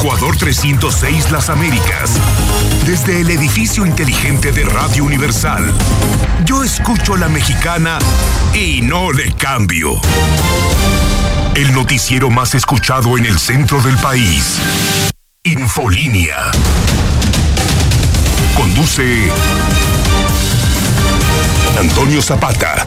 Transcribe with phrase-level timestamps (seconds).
[0.00, 2.18] Ecuador 306 Las Américas.
[2.86, 5.74] Desde el edificio inteligente de Radio Universal.
[6.46, 7.98] Yo escucho la mexicana
[8.54, 10.00] y no le cambio.
[11.54, 14.58] El noticiero más escuchado en el centro del país.
[15.44, 16.50] Infolínea.
[18.56, 19.30] Conduce
[21.78, 22.86] Antonio Zapata.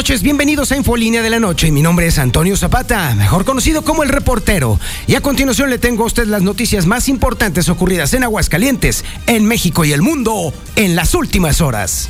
[0.00, 1.70] Noches, bienvenidos a Infolínea de la Noche.
[1.70, 4.80] Mi nombre es Antonio Zapata, mejor conocido como el reportero.
[5.06, 9.44] Y a continuación le tengo a usted las noticias más importantes ocurridas en Aguascalientes, en
[9.44, 12.08] México y el mundo en las últimas horas.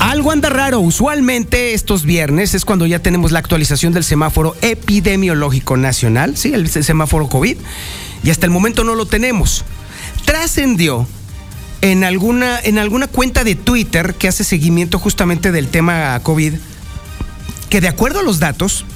[0.00, 0.80] Algo anda raro.
[0.80, 6.68] Usualmente estos viernes es cuando ya tenemos la actualización del semáforo epidemiológico nacional, sí, el
[6.68, 7.56] semáforo COVID
[8.24, 9.64] y hasta el momento no lo tenemos.
[10.24, 11.06] Trascendió
[11.82, 16.54] en alguna, en alguna cuenta de Twitter que hace seguimiento justamente del tema COVID,
[17.68, 18.86] que de acuerdo a los datos,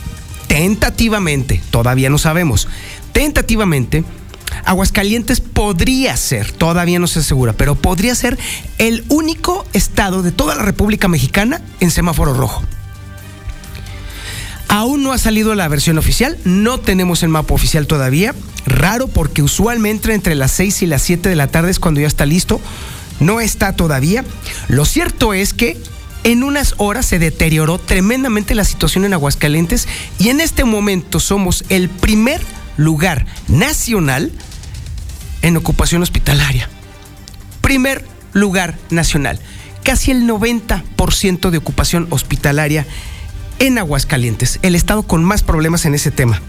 [0.46, 2.68] tentativamente, todavía no sabemos,
[3.12, 4.04] tentativamente,
[4.64, 8.38] Aguascalientes podría ser, todavía no se asegura, pero podría ser
[8.78, 12.62] el único estado de toda la República Mexicana en semáforo rojo.
[14.68, 18.34] Aún no ha salido la versión oficial, no tenemos el mapa oficial todavía.
[18.68, 22.06] Raro porque usualmente entre las 6 y las 7 de la tarde es cuando ya
[22.06, 22.60] está listo.
[23.20, 24.24] No está todavía.
[24.68, 25.76] Lo cierto es que
[26.24, 31.64] en unas horas se deterioró tremendamente la situación en Aguascalientes y en este momento somos
[31.68, 32.40] el primer
[32.76, 34.30] lugar nacional
[35.42, 36.68] en ocupación hospitalaria.
[37.60, 39.40] Primer lugar nacional.
[39.82, 42.86] Casi el 90% de ocupación hospitalaria
[43.58, 46.40] en Aguascalientes, el estado con más problemas en ese tema.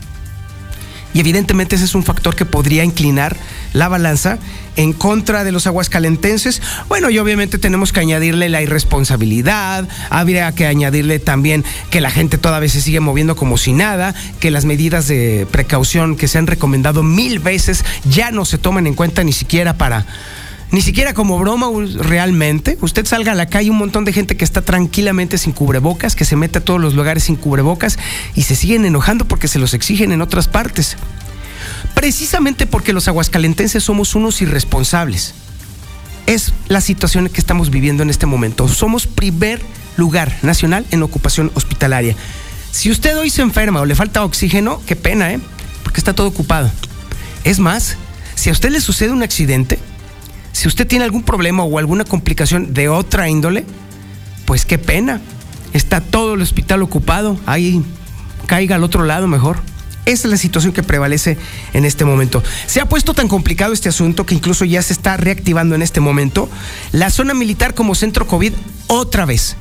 [1.14, 3.36] Y evidentemente ese es un factor que podría inclinar
[3.74, 4.38] la balanza
[4.75, 6.62] en contra de los aguascalentenses.
[6.88, 12.38] Bueno, y obviamente tenemos que añadirle la irresponsabilidad, habría que añadirle también que la gente
[12.38, 16.47] todavía se sigue moviendo como si nada, que las medidas de precaución que se han
[16.47, 20.06] recomendado mil veces ya no se toman en cuenta ni siquiera para
[20.72, 21.68] ni siquiera como broma
[22.00, 22.78] realmente.
[22.81, 26.25] Usted salga a la calle, un montón de gente que está tranquilamente sin cubrebocas, que
[26.25, 27.97] se mete a todos los lugares sin cubrebocas
[28.35, 30.97] y se siguen enojando porque se los exigen en otras partes.
[31.94, 35.34] Precisamente porque los aguascalentenses somos unos irresponsables.
[36.28, 38.68] Es la situación que estamos viviendo en este momento.
[38.68, 39.62] Somos primer
[39.97, 42.16] lugar nacional en ocupación hospitalaria.
[42.72, 45.40] Si usted hoy se enferma o le falta oxígeno, qué pena, ¿eh?
[45.84, 46.72] Porque está todo ocupado.
[47.44, 47.97] Es más,
[48.35, 49.79] si a usted le sucede un accidente,
[50.51, 53.65] si usted tiene algún problema o alguna complicación de otra índole,
[54.45, 55.21] pues qué pena.
[55.73, 57.37] Está todo el hospital ocupado.
[57.45, 57.83] Ahí
[58.47, 59.59] caiga al otro lado mejor.
[60.05, 61.37] Esa es la situación que prevalece
[61.73, 62.41] en este momento.
[62.65, 65.99] Se ha puesto tan complicado este asunto que incluso ya se está reactivando en este
[65.99, 66.49] momento
[66.91, 68.53] la zona militar como centro COVID
[68.87, 69.55] otra vez.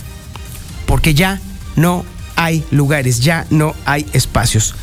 [0.87, 1.38] Porque ya
[1.76, 4.75] no hay lugares, ya no hay espacios.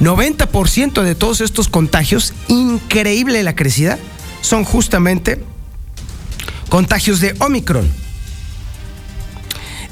[0.00, 3.98] 90% de todos estos contagios, increíble la crecida,
[4.40, 5.42] son justamente
[6.68, 7.88] contagios de Omicron.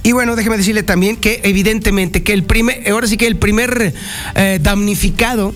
[0.02, 3.94] Y bueno, déjeme decirle también que evidentemente que el primer, ahora sí que el primer
[4.34, 5.54] eh, damnificado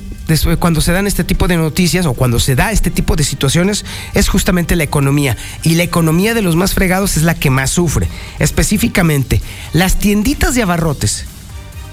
[0.58, 3.84] cuando se dan este tipo de noticias o cuando se da este tipo de situaciones
[4.14, 5.36] es justamente la economía.
[5.62, 8.08] Y la economía de los más fregados es la que más sufre.
[8.38, 9.42] Específicamente,
[9.72, 11.26] las tienditas de abarrotes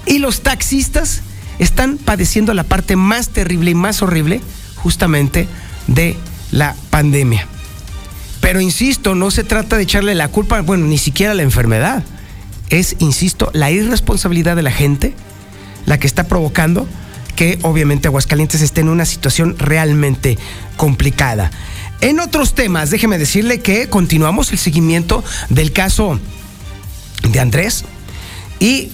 [0.06, 1.22] y los taxistas
[1.58, 4.40] están padeciendo la parte más terrible y más horrible
[4.76, 5.46] justamente
[5.86, 6.16] de
[6.50, 7.46] la pandemia.
[8.40, 12.02] Pero insisto, no se trata de echarle la culpa, bueno, ni siquiera la enfermedad.
[12.70, 15.14] Es, insisto, la irresponsabilidad de la gente
[15.86, 16.86] la que está provocando
[17.36, 20.38] que obviamente Aguascalientes esté en una situación realmente
[20.76, 21.50] complicada.
[22.00, 26.20] En otros temas, déjeme decirle que continuamos el seguimiento del caso
[27.28, 27.84] de Andrés
[28.58, 28.92] y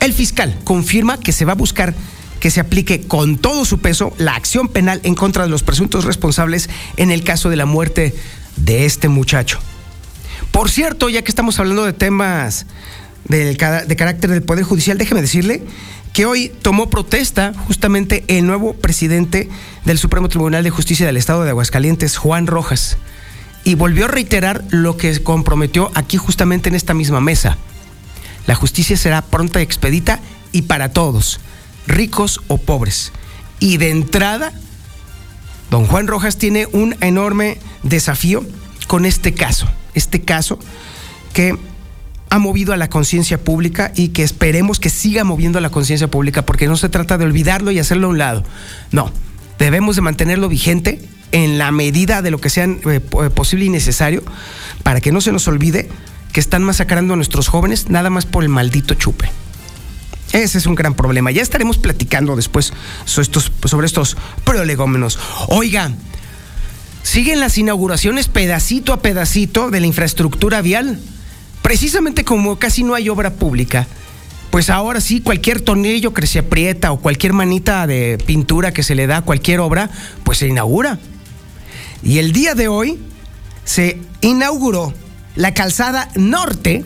[0.00, 1.94] el fiscal confirma que se va a buscar
[2.40, 6.04] que se aplique con todo su peso la acción penal en contra de los presuntos
[6.04, 8.14] responsables en el caso de la muerte
[8.56, 9.58] de este muchacho.
[10.50, 12.66] Por cierto, ya que estamos hablando de temas
[13.28, 15.62] de carácter del Poder Judicial, déjeme decirle
[16.12, 19.48] que hoy tomó protesta justamente el nuevo presidente
[19.84, 22.96] del Supremo Tribunal de Justicia del Estado de Aguascalientes, Juan Rojas,
[23.64, 27.58] y volvió a reiterar lo que comprometió aquí justamente en esta misma mesa.
[28.46, 30.20] La justicia será pronta y expedita
[30.52, 31.40] y para todos
[31.88, 33.12] ricos o pobres.
[33.58, 34.52] Y de entrada,
[35.70, 38.46] don Juan Rojas tiene un enorme desafío
[38.86, 40.58] con este caso, este caso
[41.32, 41.56] que
[42.30, 46.08] ha movido a la conciencia pública y que esperemos que siga moviendo a la conciencia
[46.08, 48.44] pública porque no se trata de olvidarlo y hacerlo a un lado.
[48.92, 49.10] No,
[49.58, 51.00] debemos de mantenerlo vigente
[51.32, 53.00] en la medida de lo que sea eh, eh,
[53.34, 54.22] posible y necesario
[54.82, 55.88] para que no se nos olvide
[56.32, 59.30] que están masacrando a nuestros jóvenes nada más por el maldito chupe.
[60.32, 61.30] Ese es un gran problema.
[61.30, 62.72] Ya estaremos platicando después
[63.04, 65.18] sobre estos, prolegómenos.
[65.48, 65.92] Oiga,
[67.02, 71.00] siguen las inauguraciones pedacito a pedacito de la infraestructura vial.
[71.62, 73.86] Precisamente como casi no hay obra pública,
[74.50, 78.94] pues ahora sí, cualquier tornillo que se aprieta o cualquier manita de pintura que se
[78.94, 79.90] le da a cualquier obra,
[80.24, 80.98] pues se inaugura.
[82.02, 82.98] Y el día de hoy
[83.64, 84.94] se inauguró
[85.36, 86.84] la calzada norte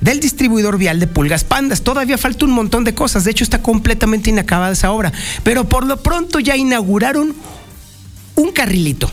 [0.00, 1.82] del distribuidor vial de Pulgas Pandas.
[1.82, 5.12] Todavía falta un montón de cosas, de hecho está completamente inacabada esa obra,
[5.42, 7.34] pero por lo pronto ya inauguraron
[8.36, 9.10] un carrilito.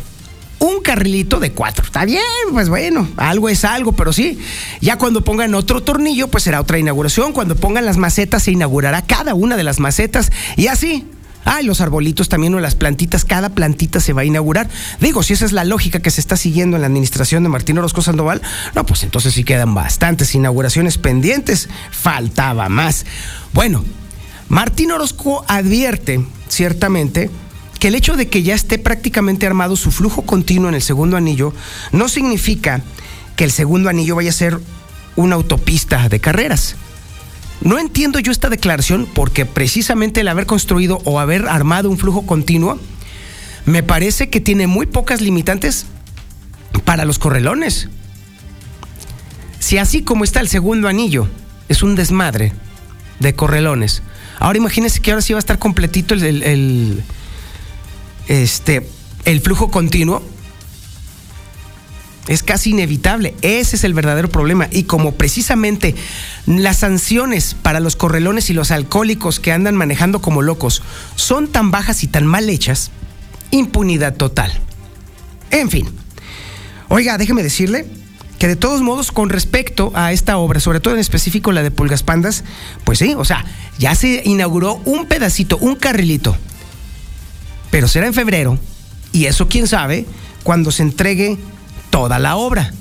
[0.58, 1.84] Un carrilito de cuatro.
[1.84, 2.22] Está bien,
[2.52, 4.40] pues bueno, algo es algo, pero sí.
[4.82, 7.34] Ya cuando pongan otro tornillo, pues será otra inauguración.
[7.34, 10.32] Cuando pongan las macetas, se inaugurará cada una de las macetas.
[10.56, 11.06] Y así,
[11.46, 14.68] Ah, los arbolitos también o las plantitas, cada plantita se va a inaugurar.
[15.00, 17.78] Digo, si esa es la lógica que se está siguiendo en la administración de Martín
[17.78, 18.42] Orozco Sandoval,
[18.74, 21.70] no, pues entonces sí quedan bastantes inauguraciones pendientes.
[21.92, 23.06] Faltaba más.
[23.54, 23.86] Bueno,
[24.50, 27.30] Martín Orozco advierte, ciertamente,
[27.80, 31.18] que el hecho de que ya esté prácticamente armado su flujo continuo en el segundo
[31.18, 31.54] anillo
[31.92, 32.82] no significa
[33.36, 34.60] que el segundo anillo vaya a ser
[35.16, 36.76] una autopista de carreras.
[37.62, 42.26] No entiendo yo esta declaración porque precisamente el haber construido o haber armado un flujo
[42.26, 42.80] continuo
[43.66, 45.86] me parece que tiene muy pocas limitantes
[46.84, 47.90] para los correlones.
[49.60, 51.28] Si así como está el segundo anillo,
[51.70, 52.54] es un desmadre
[53.20, 54.04] de correlones.
[54.40, 57.04] Ahora imagínense que ahora sí va a estar completito el,
[58.28, 58.88] este,
[59.24, 60.22] el flujo continuo
[62.28, 63.36] es casi inevitable.
[63.42, 64.68] Ese es el verdadero problema.
[64.72, 65.96] Y como precisamente
[66.46, 70.82] las sanciones para los correlones y los alcohólicos que andan manejando como locos
[71.16, 72.92] son tan bajas y tan mal hechas,
[73.52, 74.52] impunidad total.
[75.52, 75.88] En fin.
[76.90, 77.86] Oiga, déjeme decirle
[78.40, 81.72] que de todos modos, con respecto a esta obra, sobre todo en específico la de
[81.72, 82.44] Pulgas Pandas,
[82.84, 83.46] pues sí, o sea,
[83.80, 86.36] ya se inauguró un pedacito, un carrilito.
[87.72, 88.60] Pero será en febrero,
[89.14, 90.06] y eso quién sabe,
[90.44, 91.38] cuando se entregue
[91.96, 92.74] toda la obra.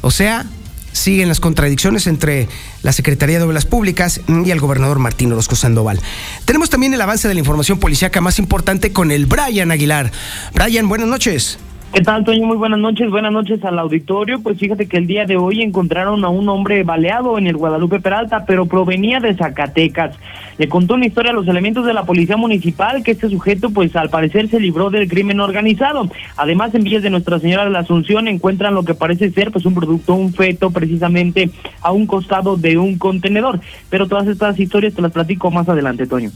[0.00, 0.44] O sea,
[0.90, 2.48] siguen las contradicciones entre
[2.82, 6.00] la Secretaría de Obras Públicas y el gobernador Martín Orozco Sandoval.
[6.46, 10.10] Tenemos también el avance de la información policíaca más importante con el Brian Aguilar.
[10.52, 11.60] Brian, buenas noches.
[11.92, 12.46] ¿Qué tal, Toño?
[12.46, 13.10] Muy buenas noches.
[13.10, 14.40] Buenas noches al auditorio.
[14.40, 17.98] Pues fíjate que el día de hoy encontraron a un hombre baleado en el Guadalupe
[17.98, 20.16] Peralta, pero provenía de Zacatecas.
[20.56, 23.96] Le contó una historia a los elementos de la policía municipal que este sujeto, pues
[23.96, 26.08] al parecer se libró del crimen organizado.
[26.36, 29.66] Además, en vías de Nuestra Señora de la Asunción encuentran lo que parece ser pues
[29.66, 31.50] un producto, un feto, precisamente
[31.82, 33.58] a un costado de un contenedor.
[33.88, 36.30] Pero todas estas historias te las platico más adelante, Toño.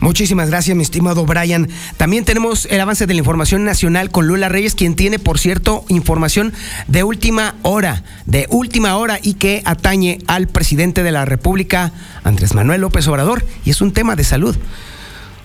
[0.00, 1.68] Muchísimas gracias, mi estimado Brian.
[1.96, 5.84] También tenemos el avance de la información nacional con Lula Reyes, quien tiene, por cierto,
[5.88, 6.52] información
[6.86, 11.92] de última hora, de última hora y que atañe al presidente de la República,
[12.24, 14.56] Andrés Manuel López Obrador, y es un tema de salud.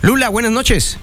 [0.01, 0.97] Lula, buenas noches.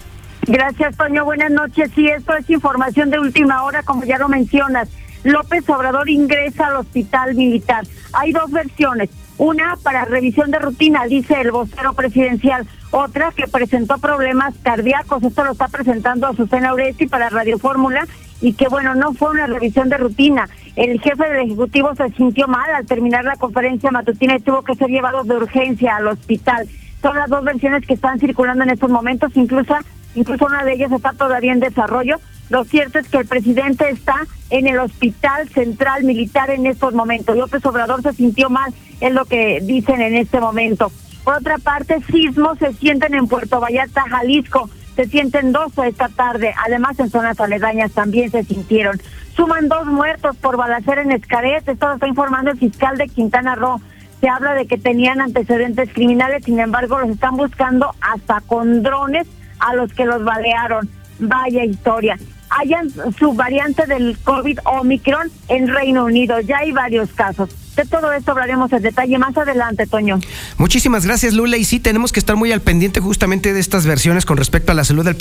[0.47, 1.25] Gracias, Toño.
[1.25, 1.91] Buenas noches.
[1.95, 4.89] Sí, esto es información de última hora, como ya lo mencionas.
[5.23, 7.85] López Obrador ingresa al hospital militar.
[8.13, 9.11] Hay dos versiones.
[9.37, 12.67] Una para revisión de rutina, dice el vocero presidencial.
[12.93, 15.23] Otra que presentó problemas cardíacos.
[15.23, 18.07] Esto lo está presentando a Susana Uresti para Radio Fórmula
[18.41, 20.49] y que bueno, no fue una revisión de rutina.
[20.75, 24.75] El jefe del Ejecutivo se sintió mal al terminar la conferencia matutina y tuvo que
[24.75, 26.69] ser llevado de urgencia al hospital.
[27.01, 29.75] Son las dos versiones que están circulando en estos momentos, incluso,
[30.15, 32.19] incluso una de ellas está todavía en desarrollo.
[32.49, 34.17] Lo cierto es que el presidente está
[34.51, 37.37] en el Hospital Central Militar en estos momentos.
[37.37, 40.91] López Obrador se sintió mal, es lo que dicen en este momento.
[41.25, 46.53] Por otra parte, sismos se sienten en Puerto Vallarta, Jalisco se sienten dos esta tarde.
[46.67, 49.01] Además, en zonas aledañas también se sintieron.
[49.35, 51.67] Suman dos muertos por balacera en Escaret.
[51.67, 53.81] Esto lo está informando el fiscal de Quintana Roo.
[54.21, 59.27] Se habla de que tenían antecedentes criminales, sin embargo, los están buscando hasta con drones
[59.59, 60.91] a los que los balearon.
[61.19, 62.19] Vaya historia.
[62.51, 66.41] Hayan su variante del COVID Omicron en Reino Unido.
[66.41, 67.51] Ya hay varios casos.
[67.77, 70.21] De todo esto hablaremos en detalle más adelante, Toño.
[70.59, 71.57] Muchísimas gracias, Lula.
[71.57, 74.75] Y sí, tenemos que estar muy al pendiente justamente de estas versiones con respecto a
[74.75, 75.17] la salud del,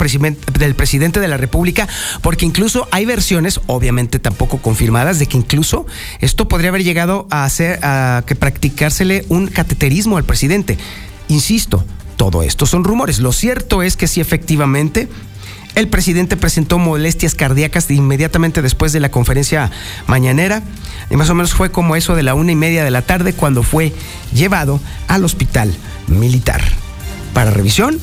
[0.58, 1.88] del presidente de la República,
[2.22, 5.86] porque incluso hay versiones, obviamente tampoco confirmadas, de que incluso
[6.20, 10.76] esto podría haber llegado a hacer a que practicársele un cateterismo al presidente.
[11.28, 11.84] Insisto,
[12.16, 12.66] todo esto.
[12.66, 13.20] Son rumores.
[13.20, 15.08] Lo cierto es que sí, efectivamente,
[15.74, 19.70] el presidente presentó molestias cardíacas inmediatamente después de la conferencia
[20.06, 20.62] mañanera.
[21.10, 23.32] Y más o menos fue como eso de la una y media de la tarde
[23.32, 23.92] cuando fue
[24.32, 25.74] llevado al hospital
[26.06, 26.62] militar.
[27.32, 27.98] Para revisión,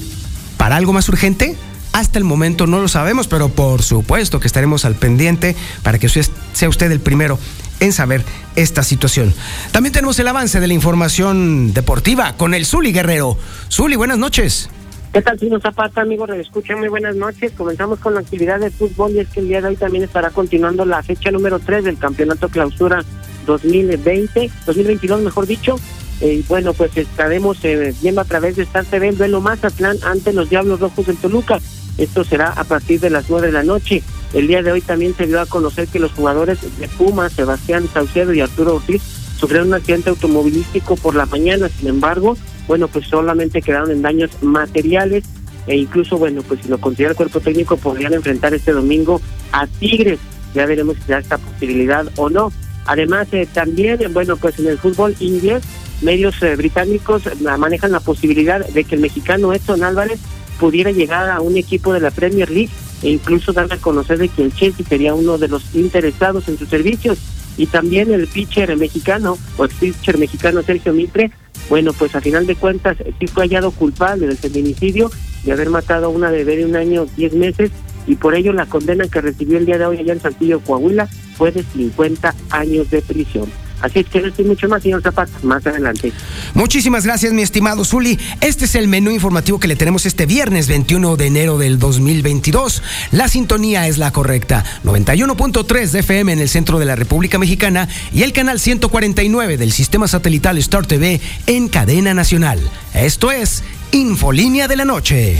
[0.57, 1.55] para algo más urgente,
[1.93, 6.09] hasta el momento no lo sabemos, pero por supuesto que estaremos al pendiente para que
[6.09, 7.39] sea usted el primero
[7.79, 8.24] en saber
[8.55, 9.33] esta situación.
[9.71, 13.38] También tenemos el avance de la información deportiva con el Zuli Guerrero.
[13.69, 14.69] Zuli, buenas noches.
[15.17, 16.27] ¿Qué tal, señor Zapata, amigo?
[16.27, 17.51] Escucha, muy buenas noches.
[17.53, 20.29] Comenzamos con la actividad de fútbol y es que el día de hoy también estará
[20.29, 23.03] continuando la fecha número 3 del Campeonato Clausura
[23.47, 25.75] 2020, 2022, mejor dicho.
[26.21, 29.97] Eh, y bueno, pues estaremos eh, viendo a través de Star TV el duelo Mazatlán
[30.03, 31.57] ante los Diablos Rojos del Toluca.
[31.97, 34.03] Esto será a partir de las nueve de la noche.
[34.36, 37.89] El día de hoy también se dio a conocer que los jugadores de Puma, Sebastián
[37.91, 39.01] Saucedo y Arturo Ortiz,
[39.36, 41.69] sufrieron un accidente automovilístico por la mañana.
[41.69, 45.24] Sin embargo, bueno, pues solamente quedaron en daños materiales
[45.67, 49.21] e incluso, bueno, pues si lo considera el cuerpo técnico, podrían enfrentar este domingo
[49.51, 50.19] a Tigres.
[50.53, 52.51] Ya veremos si da esta posibilidad o no.
[52.86, 55.63] Además, eh, también, bueno, pues en el fútbol inglés,
[56.01, 57.24] medios eh, británicos
[57.57, 60.19] manejan la posibilidad de que el mexicano Edson Álvarez
[60.60, 62.72] pudiera llegar a un equipo de la Premier League
[63.04, 66.58] e incluso dar a conocer de que el Chelsea sería uno de los interesados en
[66.58, 67.20] sus servicios.
[67.58, 71.32] Y también el pitcher mexicano, o el pitcher mexicano Sergio Mitre,
[71.70, 75.12] bueno, pues a final de cuentas sí fue hallado culpable del feminicidio,
[75.44, 77.72] de haber matado a una bebé de un año, diez meses,
[78.06, 81.08] y por ello la condena que recibió el día de hoy allá en Saltillo, Coahuila,
[81.36, 83.52] fue de 50 años de prisión.
[83.81, 86.12] Así es que no estoy mucho más, señor Zapata, más adelante.
[86.53, 88.19] Muchísimas gracias, mi estimado Zuli.
[88.41, 92.81] Este es el menú informativo que le tenemos este viernes 21 de enero del 2022.
[93.12, 94.63] La sintonía es la correcta.
[94.84, 99.72] 91.3 de FM en el centro de la República Mexicana y el canal 149 del
[99.72, 102.60] sistema satelital Star TV en cadena nacional.
[102.93, 105.38] Esto es Infolínea de la Noche.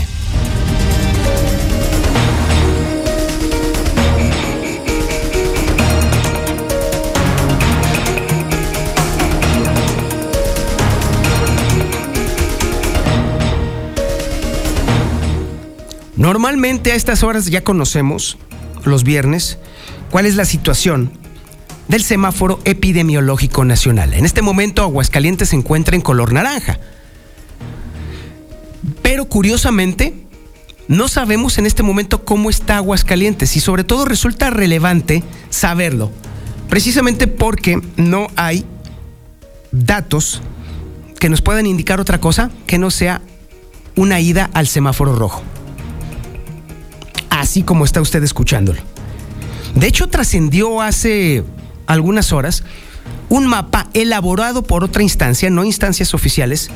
[16.18, 18.38] Normalmente a estas horas ya conocemos,
[18.84, 19.58] los viernes,
[20.10, 21.12] cuál es la situación
[21.86, 24.12] del semáforo epidemiológico nacional.
[24.12, 26.80] En este momento Aguascalientes se encuentra en color naranja.
[29.00, 30.26] Pero curiosamente,
[30.88, 36.10] no sabemos en este momento cómo está Aguascalientes y sobre todo resulta relevante saberlo,
[36.68, 38.66] precisamente porque no hay
[39.70, 40.42] datos
[41.20, 43.22] que nos puedan indicar otra cosa que no sea
[43.94, 45.44] una ida al semáforo rojo
[47.30, 48.80] así como está usted escuchándolo.
[49.74, 51.44] De hecho, trascendió hace
[51.86, 52.64] algunas horas
[53.28, 56.70] un mapa elaborado por otra instancia, no instancias oficiales,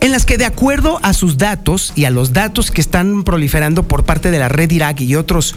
[0.00, 3.86] en las que de acuerdo a sus datos y a los datos que están proliferando
[3.86, 5.54] por parte de la red Irak y otros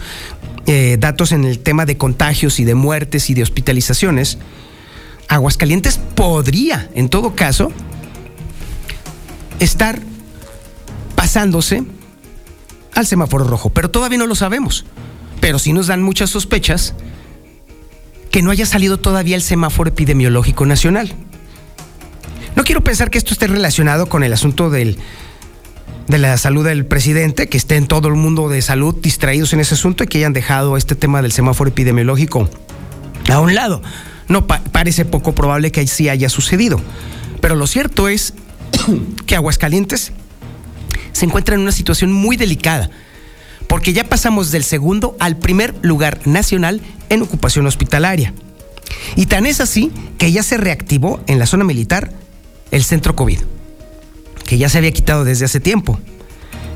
[0.66, 4.38] eh, datos en el tema de contagios y de muertes y de hospitalizaciones,
[5.28, 7.72] Aguascalientes podría, en todo caso,
[9.58, 9.98] estar
[11.14, 11.84] pasándose
[12.94, 14.84] al semáforo rojo, pero todavía no lo sabemos.
[15.40, 16.94] Pero sí nos dan muchas sospechas
[18.30, 21.12] que no haya salido todavía el semáforo epidemiológico nacional.
[22.56, 24.98] No quiero pensar que esto esté relacionado con el asunto del,
[26.08, 29.60] de la salud del presidente, que esté en todo el mundo de salud distraídos en
[29.60, 32.48] ese asunto y que hayan dejado este tema del semáforo epidemiológico
[33.30, 33.82] a un lado.
[34.28, 36.80] No parece poco probable que sí haya sucedido.
[37.40, 38.34] Pero lo cierto es
[39.26, 40.12] que Aguascalientes
[41.14, 42.90] se encuentra en una situación muy delicada,
[43.68, 48.34] porque ya pasamos del segundo al primer lugar nacional en ocupación hospitalaria.
[49.16, 52.12] Y tan es así que ya se reactivó en la zona militar
[52.70, 53.38] el centro COVID,
[54.44, 55.98] que ya se había quitado desde hace tiempo.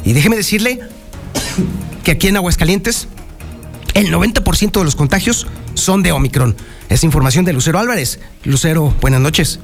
[0.05, 0.81] Y déjeme decirle
[2.05, 3.09] que aquí en Aguascalientes
[3.95, 6.57] el 90% de los contagios son de Omicron.
[6.89, 8.21] Es información de Lucero Álvarez.
[8.45, 9.59] Lucero, buenas noches.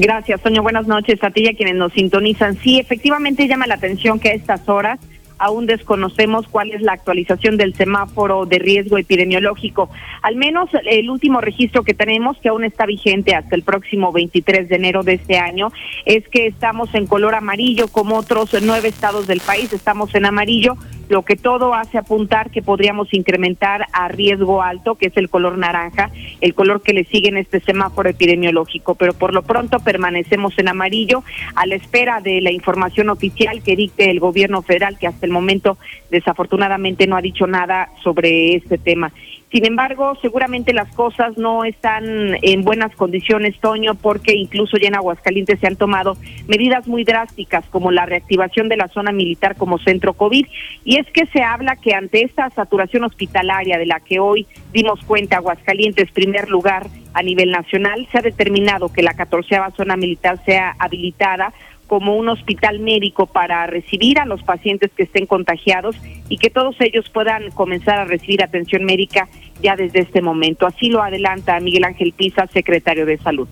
[0.00, 0.62] Gracias, Toño.
[0.62, 2.56] Buenas noches a ti y a quienes nos sintonizan.
[2.58, 5.00] Sí, efectivamente llama la atención que a estas horas
[5.38, 9.90] aún desconocemos cuál es la actualización del semáforo de riesgo epidemiológico.
[10.22, 14.68] Al menos el último registro que tenemos, que aún está vigente hasta el próximo 23
[14.68, 15.72] de enero de este año,
[16.06, 20.76] es que estamos en color amarillo como otros nueve estados del país, estamos en amarillo,
[21.08, 25.58] lo que todo hace apuntar que podríamos incrementar a riesgo alto, que es el color
[25.58, 26.10] naranja,
[26.40, 30.68] el color que le sigue en este semáforo epidemiológico, pero por lo pronto permanecemos en
[30.68, 31.24] amarillo
[31.54, 35.32] a la espera de la información oficial que dicte el gobierno federal, que hasta el
[35.32, 35.78] momento
[36.10, 39.12] desafortunadamente no ha dicho nada sobre este tema.
[39.50, 42.04] Sin embargo, seguramente las cosas no están
[42.42, 47.64] en buenas condiciones, Toño, porque incluso ya en Aguascalientes se han tomado medidas muy drásticas,
[47.70, 50.46] como la reactivación de la zona militar como centro COVID.
[50.84, 55.02] Y es que se habla que ante esta saturación hospitalaria de la que hoy dimos
[55.06, 60.38] cuenta Aguascalientes, primer lugar a nivel nacional, se ha determinado que la catorceava zona militar
[60.44, 61.54] sea habilitada
[61.88, 65.96] como un hospital médico para recibir a los pacientes que estén contagiados
[66.28, 69.28] y que todos ellos puedan comenzar a recibir atención médica
[69.60, 70.66] ya desde este momento.
[70.66, 73.48] Así lo adelanta Miguel Ángel Pisa, secretario de Salud.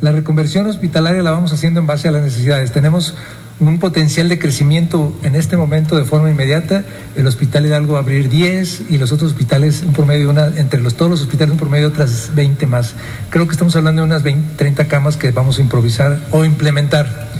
[0.00, 2.72] La reconversión hospitalaria la vamos haciendo en base a las necesidades.
[2.72, 3.16] Tenemos
[3.60, 6.84] un potencial de crecimiento en este momento de forma inmediata.
[7.16, 10.80] El Hospital Hidalgo va a abrir 10 y los otros hospitales, un promedio, una, entre
[10.80, 12.94] los, todos los hospitales, un promedio de otras 20 más.
[13.30, 17.30] Creo que estamos hablando de unas 20, 30 camas que vamos a improvisar o implementar.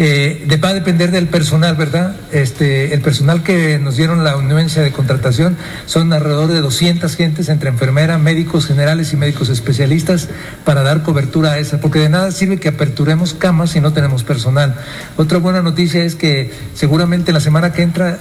[0.00, 2.14] Eh, va a depender del personal, ¿verdad?
[2.30, 7.48] Este, el personal que nos dieron la anuencia de contratación son alrededor de 200 gentes
[7.48, 10.28] entre enfermeras, médicos generales y médicos especialistas
[10.64, 14.22] para dar cobertura a esa, porque de nada sirve que aperturemos camas si no tenemos
[14.22, 14.76] personal.
[15.16, 18.18] Otra buena noticia es que seguramente la semana que entra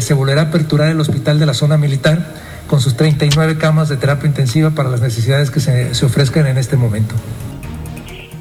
[0.00, 2.34] se volverá a aperturar el hospital de la zona militar
[2.68, 6.76] con sus 39 camas de terapia intensiva para las necesidades que se ofrezcan en este
[6.76, 7.14] momento.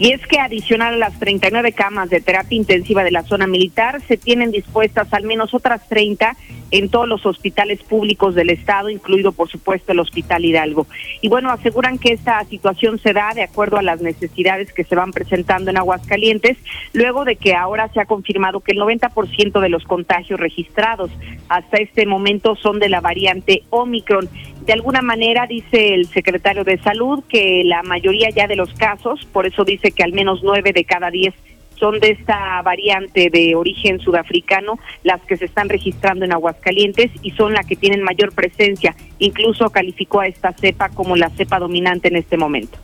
[0.04, 4.02] Y es que adicional a las 39 camas de terapia intensiva de la zona militar,
[4.02, 6.36] se tienen dispuestas al menos otras 30
[6.72, 10.88] en todos los hospitales públicos del Estado, incluido por supuesto el Hospital Hidalgo.
[11.22, 14.94] Y bueno, aseguran que esta situación se da de acuerdo a las necesidades que se
[14.94, 16.58] van presentando en Aguascalientes,
[16.92, 21.12] luego de que ahora se ha confirmado que el 90% de los contagios registrados
[21.48, 24.28] hasta este momento son de la variante Omicron.
[24.66, 29.28] De alguna manera dice el secretario de Salud que la mayoría ya de los casos,
[29.34, 31.34] por eso dice que al menos nueve de cada diez
[31.78, 37.32] son de esta variante de origen sudafricano las que se están registrando en Aguascalientes y
[37.32, 38.96] son las que tienen mayor presencia.
[39.20, 42.78] Incluso calificó a esta cepa como la cepa dominante en este momento.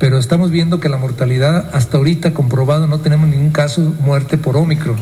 [0.00, 4.56] Pero estamos viendo que la mortalidad hasta ahorita comprobado no tenemos ningún caso muerte por
[4.56, 4.96] Omicron.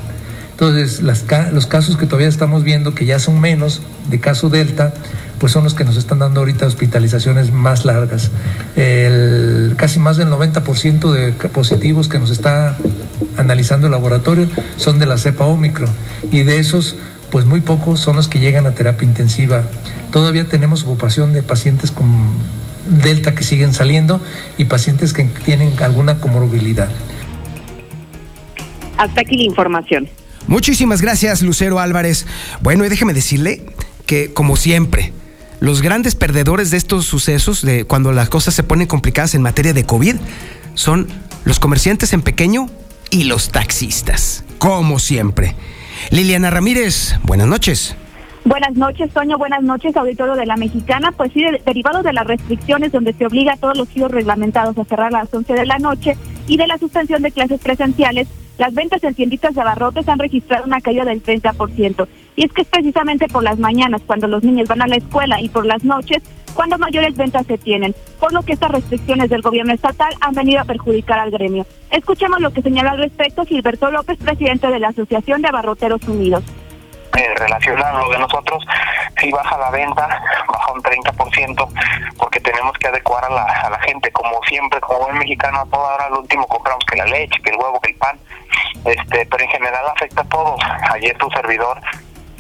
[0.61, 4.93] Entonces, los casos que todavía estamos viendo, que ya son menos de caso Delta,
[5.39, 8.33] pues son los que nos están dando ahorita hospitalizaciones más largas.
[8.75, 12.77] El, casi más del 90% de positivos que nos está
[13.37, 15.91] analizando el laboratorio son de la cepa Omicron
[16.33, 16.97] y de esos
[17.31, 19.63] pues muy pocos son los que llegan a terapia intensiva.
[20.11, 22.09] Todavía tenemos ocupación de pacientes con
[23.05, 24.21] delta que siguen saliendo
[24.57, 26.89] y pacientes que tienen alguna comorbilidad.
[28.97, 30.09] Hasta aquí la información.
[30.49, 32.27] Muchísimas gracias, Lucero Álvarez.
[32.63, 33.65] Bueno, y déjeme decirle
[34.07, 35.13] que, como siempre,
[35.61, 39.75] los grandes perdedores de estos sucesos, de cuando las cosas se ponen complicadas en materia
[39.75, 40.17] de COVID,
[40.75, 41.07] son
[41.45, 42.69] los comerciantes en pequeño
[43.11, 45.55] y los taxistas, como siempre.
[46.11, 47.95] Liliana Ramírez, buenas noches.
[48.45, 49.37] Buenas noches, Toño.
[49.37, 51.13] Buenas noches, auditorio de la Mexicana.
[51.13, 54.85] Pues sí, derivado de las restricciones donde se obliga a todos los giros reglamentados a
[54.85, 58.27] cerrar a las 11 de la noche y de la suspensión de clases presenciales,
[58.59, 62.09] las ventas en tienditas de abarrotes han registrado una caída del 30%.
[62.37, 65.41] Y es que es precisamente por las mañanas, cuando los niños van a la escuela,
[65.41, 66.23] y por las noches,
[66.55, 67.95] cuando mayores ventas se tienen.
[68.19, 71.67] Por lo que estas restricciones del gobierno estatal han venido a perjudicar al gremio.
[71.91, 76.43] Escuchemos lo que señala al respecto Gilberto López, presidente de la Asociación de Abarroteros Unidos.
[77.17, 78.65] Eh, relacionado lo de nosotros,
[79.19, 80.07] si baja la venta,
[80.47, 81.69] baja un 30%,
[82.19, 85.67] porque tenemos que adecuar a la, a la gente, como siempre, como buen mexicano, a
[85.67, 88.19] toda hora lo último compramos que la leche, que el huevo, que el pan,
[88.85, 90.61] este pero en general afecta a todos.
[90.93, 91.81] Ayer tu servidor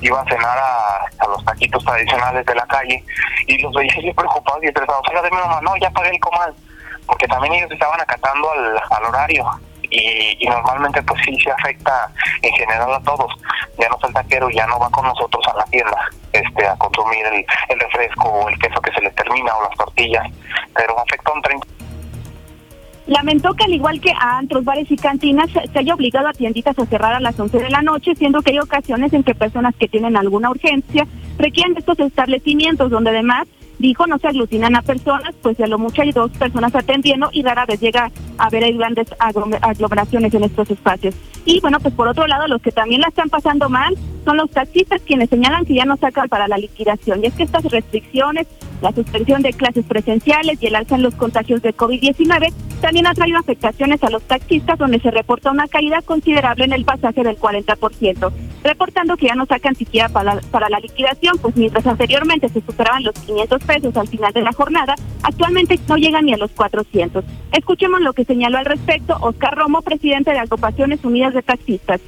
[0.00, 3.02] iba a cenar a, los taquitos tradicionales de la calle
[3.46, 5.02] y los veía preocupados y estresados.
[5.08, 6.54] Oiga, de mi mamá, no, ya pagué el comal,
[7.06, 9.44] porque también ellos estaban acatando al, al horario
[9.90, 12.10] y, normalmente pues sí se afecta
[12.42, 13.32] en general a todos.
[13.78, 17.24] Ya no el taquero, ya no va con nosotros a la tienda este a consumir
[17.26, 20.26] el, el refresco o el queso que se le termina o las tortillas,
[20.74, 21.66] pero afecta un 30
[23.08, 26.78] Lamentó que al igual que a antros, bares y cantinas, se haya obligado a tienditas
[26.78, 29.74] a cerrar a las 11 de la noche, siendo que hay ocasiones en que personas
[29.76, 31.06] que tienen alguna urgencia
[31.38, 33.48] requieren de estos establecimientos, donde además
[33.78, 37.42] dijo no se aglutinan a personas, pues a lo mucho hay dos personas atendiendo y
[37.42, 41.14] rara vez llega a haber grandes aglomeraciones en estos espacios.
[41.44, 43.96] Y bueno, pues por otro lado, los que también la están pasando mal
[44.28, 47.24] son los taxistas quienes señalan que ya no sacan para la liquidación.
[47.24, 48.46] Y es que estas restricciones,
[48.82, 53.14] la suspensión de clases presenciales y el alza en los contagios de COVID-19 también ha
[53.14, 57.38] traído afectaciones a los taxistas donde se reporta una caída considerable en el pasaje del
[57.38, 58.30] 40%,
[58.62, 63.04] reportando que ya no sacan siquiera para, para la liquidación, pues mientras anteriormente se superaban
[63.04, 67.24] los 500 pesos al final de la jornada, actualmente no llegan ni a los 400.
[67.52, 72.02] Escuchemos lo que señaló al respecto Oscar Romo, presidente de Agrupaciones Unidas de Taxistas.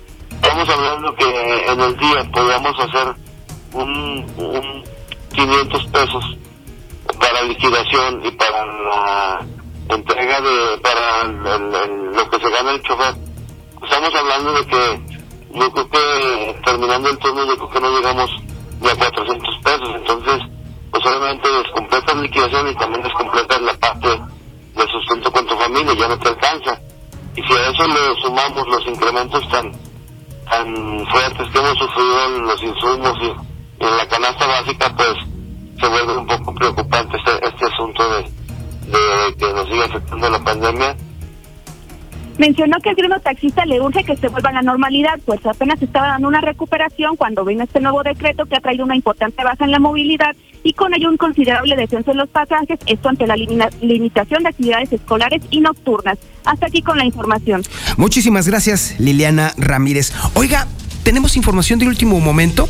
[0.50, 3.14] Estamos hablando que en el día podamos hacer
[3.72, 4.84] un, un
[5.32, 6.24] 500 pesos
[7.20, 9.46] para liquidación y para la
[9.90, 13.14] entrega de para lo que se gana el chofer.
[13.80, 15.00] Estamos hablando de que
[15.54, 18.30] yo creo que terminando el turno yo creo que no llegamos
[18.80, 20.40] ni a 400 pesos, entonces
[20.90, 26.08] pues obviamente descompletas liquidación y también descompletas la parte de sustento con tu familia, ya
[26.08, 26.76] no te alcanza.
[27.36, 29.79] Y si a eso le sumamos los incrementos tan
[30.50, 35.14] tan fuertes que hemos sufrido en los insumos y en la canasta básica, pues
[35.80, 38.24] se vuelve un poco preocupante este, este asunto de,
[39.38, 40.96] que nos sigue afectando la pandemia.
[42.38, 45.80] Mencionó que el gremio taxista le urge que se vuelva a la normalidad, pues apenas
[45.82, 49.64] estaba dando una recuperación cuando vino este nuevo decreto que ha traído una importante baja
[49.64, 53.36] en la movilidad y con ello un considerable descenso en los pasajes, esto ante la
[53.36, 56.18] limitación de actividades escolares y nocturnas.
[56.44, 57.62] Hasta aquí con la información.
[57.96, 60.12] Muchísimas gracias, Liliana Ramírez.
[60.34, 60.66] Oiga,
[61.02, 62.68] tenemos información del último momento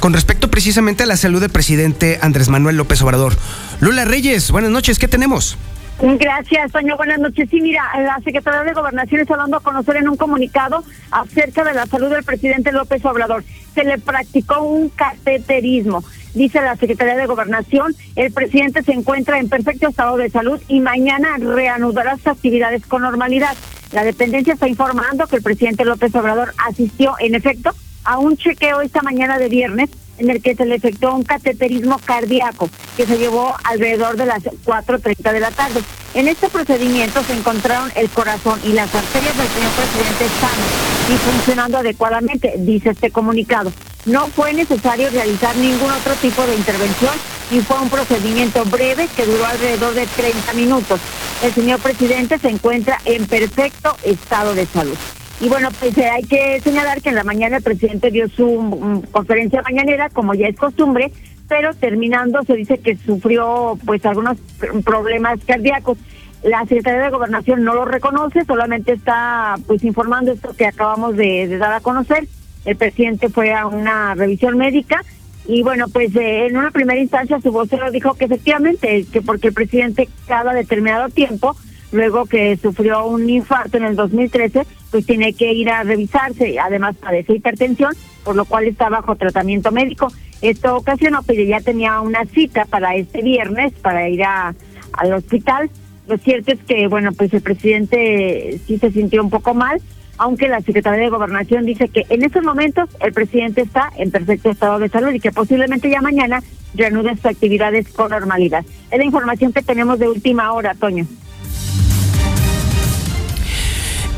[0.00, 3.36] con respecto precisamente a la salud del presidente Andrés Manuel López Obrador.
[3.80, 5.58] Lula Reyes, buenas noches, ¿qué tenemos?
[6.02, 6.96] Gracias, Toño.
[6.96, 7.48] Buenas noches.
[7.50, 11.74] Sí, mira, la Secretaría de Gobernación está dando a conocer en un comunicado acerca de
[11.74, 13.44] la salud del presidente López Obrador.
[13.74, 16.02] Se le practicó un cateterismo.
[16.32, 20.80] Dice la Secretaría de Gobernación, el presidente se encuentra en perfecto estado de salud y
[20.80, 23.54] mañana reanudará sus actividades con normalidad.
[23.92, 27.72] La dependencia está informando que el presidente López Obrador asistió, en efecto,
[28.04, 31.98] a un chequeo esta mañana de viernes en el que se le efectuó un cateterismo
[32.04, 35.80] cardíaco que se llevó alrededor de las 4.30 de la tarde.
[36.14, 41.16] En este procedimiento se encontraron el corazón y las arterias del señor presidente sanos y
[41.16, 43.72] funcionando adecuadamente, dice este comunicado.
[44.06, 47.14] No fue necesario realizar ningún otro tipo de intervención
[47.50, 51.00] y fue un procedimiento breve que duró alrededor de 30 minutos.
[51.42, 54.96] El señor presidente se encuentra en perfecto estado de salud.
[55.40, 58.60] Y bueno, pues eh, hay que señalar que en la mañana el presidente dio su
[58.60, 61.12] mm, conferencia mañanera, como ya es costumbre,
[61.48, 64.36] pero terminando se dice que sufrió pues algunos
[64.84, 65.96] problemas cardíacos.
[66.42, 71.56] La Secretaría de Gobernación no lo reconoce, solamente está pues informando esto que acabamos de,
[71.56, 72.28] dar a conocer.
[72.66, 75.02] El presidente fue a una revisión médica
[75.46, 79.48] y bueno, pues eh, en una primera instancia su vocero dijo que efectivamente, que porque
[79.48, 81.56] el presidente cada determinado tiempo
[81.92, 86.96] luego que sufrió un infarto en el 2013, pues tiene que ir a revisarse, además
[86.96, 87.92] padece hipertensión,
[88.24, 90.08] por lo cual está bajo tratamiento médico.
[90.42, 95.70] Esto ocasionó que ya tenía una cita para este viernes para ir al hospital.
[96.08, 99.80] Lo cierto es que, bueno, pues el presidente sí se sintió un poco mal,
[100.18, 104.50] aunque la Secretaría de Gobernación dice que en estos momentos el presidente está en perfecto
[104.50, 106.42] estado de salud y que posiblemente ya mañana
[106.74, 108.64] reanude sus actividades con normalidad.
[108.90, 111.06] Es la información que tenemos de última hora, Toño.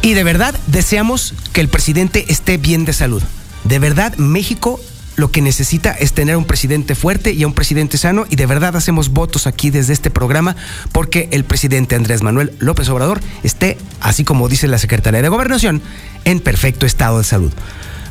[0.03, 3.23] Y de verdad deseamos que el presidente esté bien de salud.
[3.65, 4.81] De verdad, México
[5.17, 8.47] lo que necesita es tener un presidente fuerte y a un presidente sano y de
[8.47, 10.57] verdad hacemos votos aquí desde este programa
[10.91, 15.83] porque el presidente Andrés Manuel López Obrador esté, así como dice la Secretaría de Gobernación,
[16.25, 17.53] en perfecto estado de salud.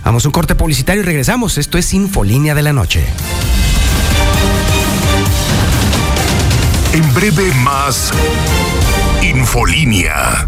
[0.04, 1.58] Vamos a un corte publicitario y regresamos.
[1.58, 3.06] Esto es Infolínea de la Noche.
[6.94, 8.12] En breve más
[9.22, 10.48] Infolínea.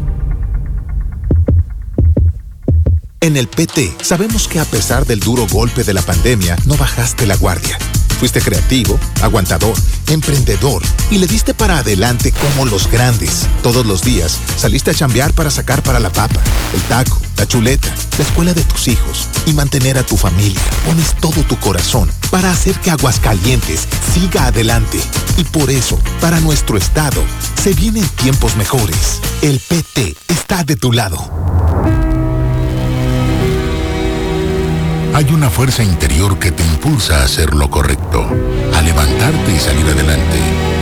[3.23, 7.25] En el PT sabemos que a pesar del duro golpe de la pandemia, no bajaste
[7.25, 7.79] la guardia.
[8.19, 9.77] Fuiste creativo, aguantador,
[10.09, 13.47] emprendedor y le diste para adelante como los grandes.
[13.62, 16.41] Todos los días saliste a chambear para sacar para la papa,
[16.75, 20.59] el taco, la chuleta, la escuela de tus hijos y mantener a tu familia.
[20.86, 24.99] Pones todo tu corazón para hacer que Aguascalientes siga adelante.
[25.38, 27.23] Y por eso, para nuestro estado,
[27.63, 29.21] se vienen tiempos mejores.
[29.41, 32.12] El PT está de tu lado.
[35.13, 38.26] Hay una fuerza interior que te impulsa a hacer lo correcto,
[38.76, 40.39] a levantarte y salir adelante,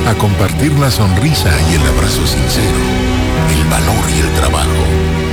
[0.08, 2.80] a compartir la sonrisa y el abrazo sincero,
[3.52, 4.84] el valor y el trabajo,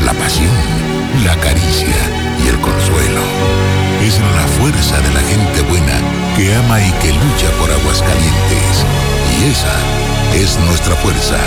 [0.04, 0.50] la pasión,
[1.24, 1.96] la caricia
[2.44, 3.22] y el consuelo.
[4.02, 5.98] Es la fuerza de la gente buena
[6.36, 8.84] que ama y que lucha por Aguascalientes.
[9.38, 11.38] Y esa es nuestra fuerza.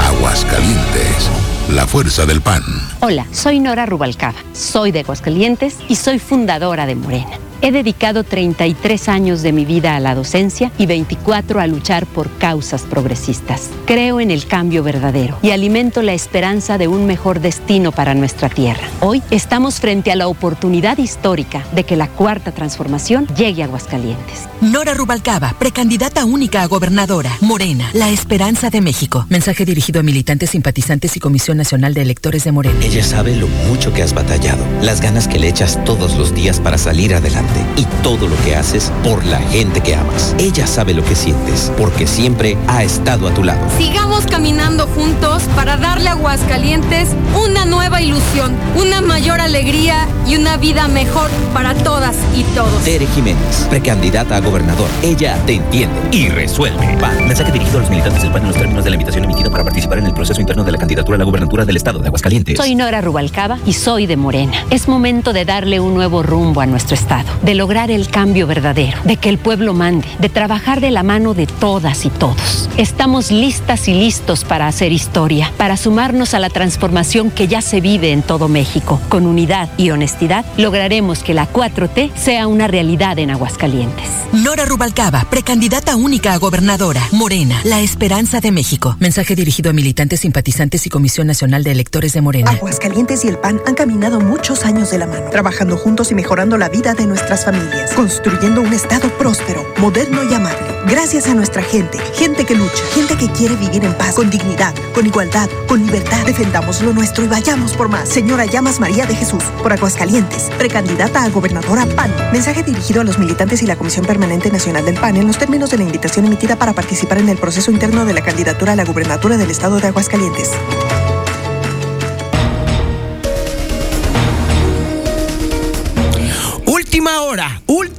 [0.00, 1.30] Aguascalientes
[1.70, 2.62] la fuerza del pan.
[3.00, 7.41] Hola, soy Nora Rubalcaba, soy de Aguascalientes y soy fundadora de Morena.
[7.64, 12.28] He dedicado 33 años de mi vida a la docencia y 24 a luchar por
[12.38, 13.70] causas progresistas.
[13.86, 18.48] Creo en el cambio verdadero y alimento la esperanza de un mejor destino para nuestra
[18.48, 18.82] tierra.
[18.98, 24.48] Hoy estamos frente a la oportunidad histórica de que la cuarta transformación llegue a Aguascalientes.
[24.60, 27.30] Nora Rubalcaba, precandidata única a gobernadora.
[27.42, 29.24] Morena, la esperanza de México.
[29.28, 32.84] Mensaje dirigido a militantes, simpatizantes y Comisión Nacional de Electores de Morena.
[32.84, 36.58] Ella sabe lo mucho que has batallado, las ganas que le echas todos los días
[36.58, 37.51] para salir adelante.
[37.52, 40.34] Gente y todo lo que haces por la gente que amas.
[40.38, 43.60] Ella sabe lo que sientes porque siempre ha estado a tu lado.
[43.78, 47.10] Sigamos caminando juntos para darle a Aguascalientes
[47.44, 52.84] una nueva ilusión, una mayor alegría y una vida mejor para todas y todos.
[52.84, 54.88] Tere Jiménez, precandidata a gobernador.
[55.02, 56.96] Ella te entiende y resuelve.
[57.00, 57.26] PAN.
[57.26, 59.64] Mensaje dirigido a los militantes del PAN en los términos de la invitación emitida para
[59.64, 62.56] participar en el proceso interno de la candidatura a la gubernatura del estado de Aguascalientes.
[62.56, 64.64] Soy Nora Rubalcaba y soy de Morena.
[64.70, 68.98] Es momento de darle un nuevo rumbo a nuestro estado, de lograr el cambio verdadero,
[69.04, 72.68] de que el pueblo mande, de trabajar de la mano de todas y todos.
[72.76, 77.80] Estamos listas y listos para hacer historia, para sumarnos a la transformación que ya se
[77.80, 79.00] vive en todo México.
[79.08, 84.08] Con unidad y honestidad lograremos que la 4T sea una realidad en Aguascalientes.
[84.32, 87.02] Nora Rubalcaba, precandidata única a gobernadora.
[87.12, 88.96] Morena, la esperanza de México.
[88.98, 92.50] Mensaje dirigido a militantes, simpatizantes y Comisión Nacional de Electores de Morena.
[92.52, 96.56] Aguascalientes y el PAN han caminado muchos años de la mano, trabajando juntos y mejorando
[96.56, 97.06] la vida de
[97.40, 100.66] familias, construyendo un estado próspero, moderno y amable.
[100.86, 104.74] Gracias a nuestra gente, gente que lucha, gente que quiere vivir en paz, con dignidad,
[104.94, 106.26] con igualdad, con libertad.
[106.26, 108.08] Defendamos lo nuestro y vayamos por más.
[108.08, 112.14] Señora Llamas María de Jesús, por Aguascalientes, precandidata a gobernadora PAN.
[112.32, 115.70] Mensaje dirigido a los militantes y la Comisión Permanente Nacional del PAN en los términos
[115.70, 118.84] de la invitación emitida para participar en el proceso interno de la candidatura a la
[118.84, 120.50] gubernatura del estado de Aguascalientes.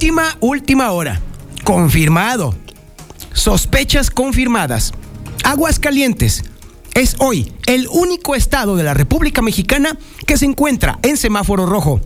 [0.04, 1.18] Última, última hora.
[1.64, 2.54] Confirmado.
[3.32, 4.92] Sospechas confirmadas.
[5.44, 6.44] Aguascalientes
[6.92, 12.02] es hoy el único estado de la República Mexicana que se encuentra en semáforo rojo.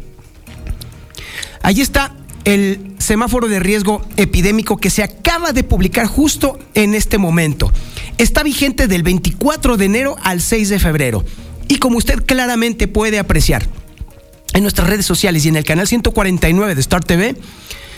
[1.63, 7.19] Allí está el semáforo de riesgo epidémico que se acaba de publicar justo en este
[7.19, 7.73] momento.
[8.17, 11.25] Está vigente del 24 de enero al 6 de febrero.
[11.67, 13.67] Y como usted claramente puede apreciar
[14.55, 17.37] en nuestras redes sociales y en el canal 149 de Star TV,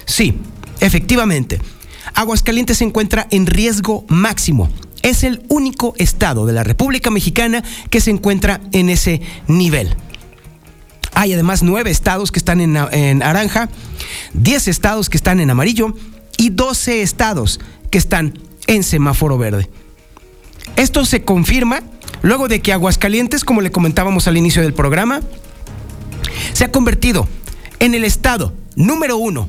[0.04, 0.34] sí,
[0.80, 1.60] efectivamente,
[2.14, 4.68] Aguascalientes se encuentra en riesgo máximo.
[5.02, 9.94] Es el único estado de la República Mexicana que se encuentra en ese nivel.
[11.14, 13.68] Hay además nueve estados que están en, en naranja,
[14.32, 15.94] diez estados que están en amarillo
[16.36, 17.60] y doce estados
[17.90, 19.68] que están en semáforo verde.
[20.76, 21.82] Esto se confirma
[22.22, 25.20] luego de que Aguascalientes, como le comentábamos al inicio del programa,
[26.52, 27.28] se ha convertido
[27.78, 29.48] en el estado número uno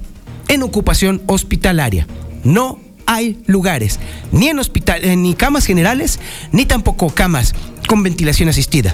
[0.52, 2.06] en ocupación hospitalaria.
[2.44, 4.00] No hay lugares,
[4.34, 6.20] ni en hospital, eh, ni camas generales,
[6.52, 7.56] ni tampoco camas
[7.88, 8.94] con ventilación asistida.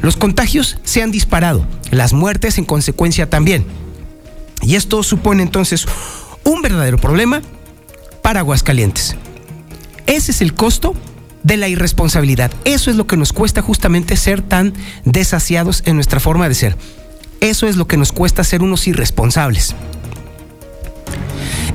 [0.00, 3.66] Los contagios se han disparado, las muertes en consecuencia también.
[4.62, 5.86] Y esto supone entonces
[6.44, 7.42] un verdadero problema
[8.22, 9.16] para Aguascalientes.
[10.06, 10.94] Ese es el costo
[11.42, 12.52] de la irresponsabilidad.
[12.64, 14.72] Eso es lo que nos cuesta justamente ser tan
[15.04, 16.76] desasiados en nuestra forma de ser.
[17.40, 19.74] Eso es lo que nos cuesta ser unos irresponsables.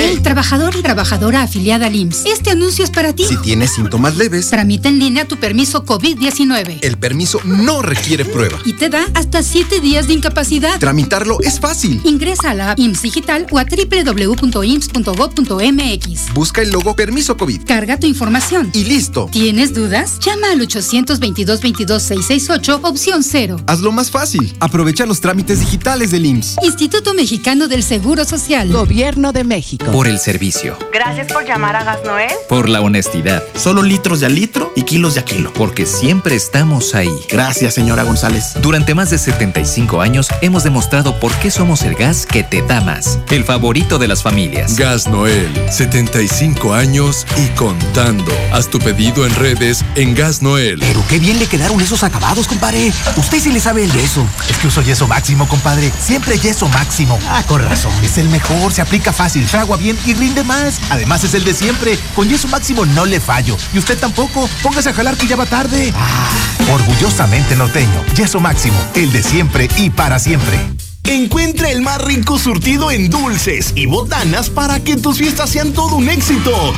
[0.00, 2.26] Hey, trabajador y trabajadora afiliada al IMSS.
[2.26, 3.24] Este anuncio es para ti.
[3.24, 6.78] Si tienes síntomas leves, tramita en línea tu permiso COVID-19.
[6.82, 8.60] El permiso no requiere prueba.
[8.64, 10.78] Y te da hasta 7 días de incapacidad.
[10.78, 12.00] Tramitarlo es fácil.
[12.04, 16.32] Ingresa a la app IMSS Digital o a www.ims.gov.mx.
[16.32, 17.62] Busca el logo Permiso COVID.
[17.66, 18.70] Carga tu información.
[18.74, 19.28] Y listo.
[19.32, 20.20] ¿Tienes dudas?
[20.20, 23.56] Llama al 822-22-668, opción 0.
[23.66, 24.54] Hazlo más fácil.
[24.60, 26.58] Aprovecha los trámites digitales del IMSS.
[26.62, 28.70] Instituto Mexicano del Seguro Social.
[28.70, 29.87] Gobierno de México.
[29.92, 30.76] Por el servicio.
[30.92, 32.30] Gracias por llamar a Gas Noel.
[32.48, 33.42] Por la honestidad.
[33.54, 35.52] Solo litros de a litro y kilos de a kilo.
[35.54, 37.10] Porque siempre estamos ahí.
[37.30, 38.52] Gracias, señora González.
[38.60, 42.80] Durante más de 75 años hemos demostrado por qué somos el gas que te da
[42.82, 43.18] más.
[43.30, 44.76] El favorito de las familias.
[44.76, 48.32] Gas Noel, 75 años y contando.
[48.52, 50.80] Haz tu pedido en redes en Gas Noel.
[50.80, 52.92] Pero qué bien le quedaron esos acabados, compadre.
[53.16, 54.26] Usted sí le sabe el yeso.
[54.50, 55.90] Es que uso yeso máximo, compadre.
[55.98, 57.18] Siempre yeso máximo.
[57.28, 57.92] Ah, con razón.
[58.02, 60.80] Es el mejor, se aplica fácil, fragua bien y rinde más.
[60.90, 61.98] Además es el de siempre.
[62.14, 63.56] Con yeso máximo no le fallo.
[63.72, 64.48] Y usted tampoco.
[64.62, 65.92] Póngase a jalar que ya va tarde.
[65.96, 66.30] Ah.
[66.72, 68.04] Orgullosamente norteño.
[68.14, 70.58] Yeso máximo, el de siempre y para siempre.
[71.04, 75.96] Encuentra el más rico surtido en dulces y botanas para que tus fiestas sean todo
[75.96, 76.74] un éxito.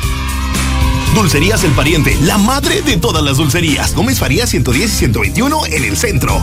[1.13, 3.93] Dulcerías El Pariente, la madre de todas las dulcerías.
[3.93, 6.41] Gómez Faría 110 y 121 en el centro.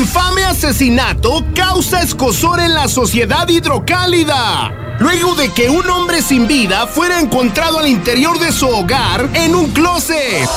[0.00, 4.96] Infame asesinato causa escosor en la sociedad hidrocálida.
[4.98, 9.54] Luego de que un hombre sin vida fuera encontrado al interior de su hogar en
[9.54, 10.48] un closet.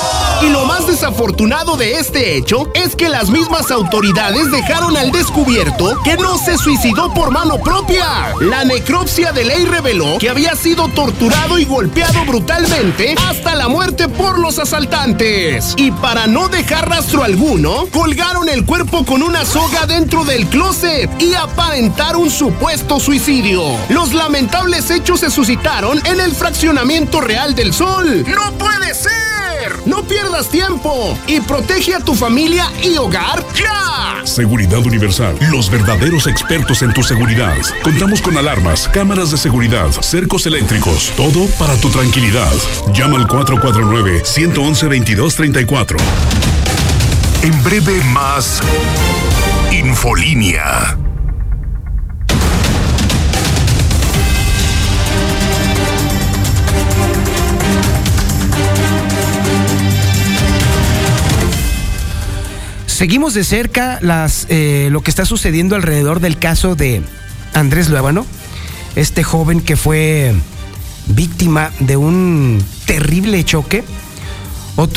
[0.43, 5.97] Y lo más desafortunado de este hecho es que las mismas autoridades dejaron al descubierto
[6.03, 8.33] que no se suicidó por mano propia.
[8.41, 14.09] La necropsia de ley reveló que había sido torturado y golpeado brutalmente hasta la muerte
[14.09, 15.75] por los asaltantes.
[15.77, 21.09] Y para no dejar rastro alguno, colgaron el cuerpo con una soga dentro del closet
[21.21, 23.63] y aparentar un supuesto suicidio.
[23.87, 28.25] Los lamentables hechos se suscitaron en el fraccionamiento real del sol.
[28.27, 29.42] ¡No puede ser!
[29.85, 34.25] No pierdas tiempo y protege a tu familia y hogar ya.
[34.25, 37.57] Seguridad Universal, los verdaderos expertos en tu seguridad.
[37.83, 42.51] Contamos con alarmas, cámaras de seguridad, cercos eléctricos, todo para tu tranquilidad.
[42.93, 45.97] Llama al 449-111-2234.
[47.43, 48.61] En breve más
[49.71, 51.12] Infolínea.
[62.93, 67.01] Seguimos de cerca las, eh, lo que está sucediendo alrededor del caso de
[67.55, 68.23] Andrés Luébano,
[68.95, 70.31] este joven que fue
[71.07, 73.83] víctima de un terrible choque.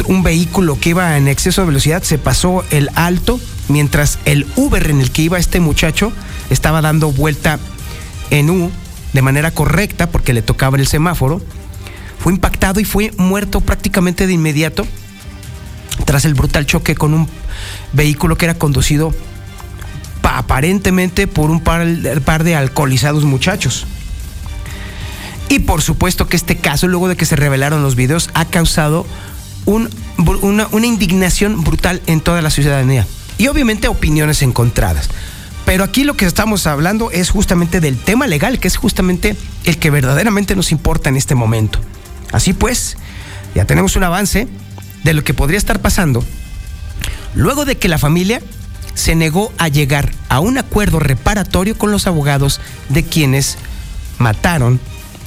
[0.09, 4.91] Un vehículo que iba en exceso de velocidad se pasó el alto mientras el Uber
[4.91, 6.13] en el que iba este muchacho
[6.51, 7.59] estaba dando vuelta
[8.29, 8.71] en U
[9.15, 11.41] de manera correcta porque le tocaba el semáforo.
[12.19, 14.87] Fue impactado y fue muerto prácticamente de inmediato
[16.07, 17.29] tras el brutal choque con un
[17.93, 19.13] vehículo que era conducido
[20.37, 23.87] aparentemente por un par, de alcoholizados muchachos.
[25.49, 29.07] Y por supuesto que este caso, luego de que se revelaron los videos, ha causado
[29.65, 29.89] un,
[30.43, 33.07] una, una indignación brutal en toda la ciudadanía.
[33.39, 35.09] Y obviamente opiniones encontradas.
[35.65, 39.79] Pero aquí lo que estamos hablando es justamente del tema legal, que es justamente el
[39.79, 41.81] que verdaderamente nos importa en este momento.
[42.33, 42.97] Así pues,
[43.55, 44.49] ya tenemos un avance
[45.07, 46.25] de lo que podría estar pasando
[47.37, 48.43] luego de que la familia
[48.95, 53.57] se negó a llegar a un acuerdo reparatorio con los abogados de quienes
[54.19, 54.81] mataron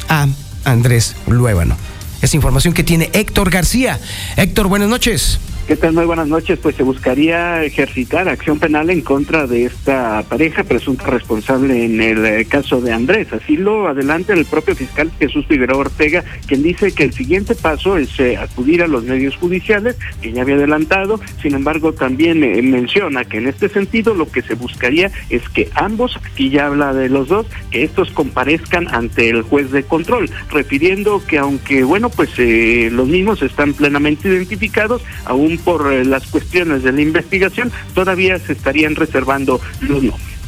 [0.09, 0.27] a
[0.65, 1.77] Andrés Luébano.
[2.21, 3.99] Es información que tiene Héctor García.
[4.35, 5.39] Héctor, buenas noches.
[5.69, 5.93] ¿Qué tal?
[5.93, 6.57] Muy buenas noches.
[6.57, 12.25] Pues se buscaría ejercitar acción penal en contra de esta pareja presunta responsable en el
[12.25, 13.31] eh, caso de Andrés.
[13.31, 17.97] Así lo adelanta el propio fiscal Jesús Figueroa Ortega, quien dice que el siguiente paso
[17.97, 21.19] es eh, acudir a los medios judiciales, que ya había adelantado.
[21.39, 25.69] Sin embargo, también eh, menciona que en este sentido lo que se buscaría es que
[25.75, 30.31] ambos, aquí ya habla de los dos, que estos comparezcan ante el juez de control,
[30.51, 36.83] refiriendo que aunque, bueno, pues los mismos están plenamente identificados, aún por eh, las cuestiones
[36.83, 40.39] de la investigación, todavía se estarían reservando los nombres.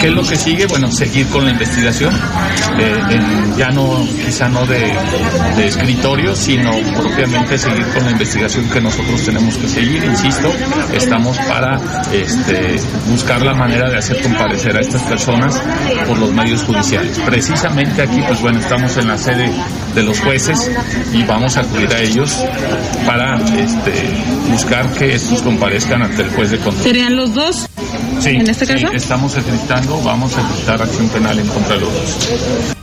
[0.00, 0.66] ¿Qué es lo que sigue?
[0.66, 2.12] Bueno, seguir con la investigación,
[2.78, 3.20] eh,
[3.56, 4.92] ya no, quizá no de,
[5.56, 10.04] de, escritorio, sino propiamente seguir con la investigación que nosotros tenemos que seguir.
[10.04, 10.52] Insisto,
[10.92, 11.80] estamos para
[12.12, 12.76] este,
[13.08, 15.62] buscar la manera de hacer comparecer a estas personas
[16.06, 17.18] por los medios judiciales.
[17.20, 19.50] Precisamente aquí, pues bueno, estamos en la sede
[19.96, 20.70] de los jueces
[21.12, 22.44] y vamos a acudir a ellos
[23.06, 23.92] para este,
[24.50, 26.84] buscar que estos comparezcan ante el juez de control.
[26.84, 27.66] ¿Serían los dos?
[28.20, 28.88] Sí, en este caso.
[28.88, 32.76] Sí, estamos ejercitando, vamos a ejecutar acción penal en contra de los dos.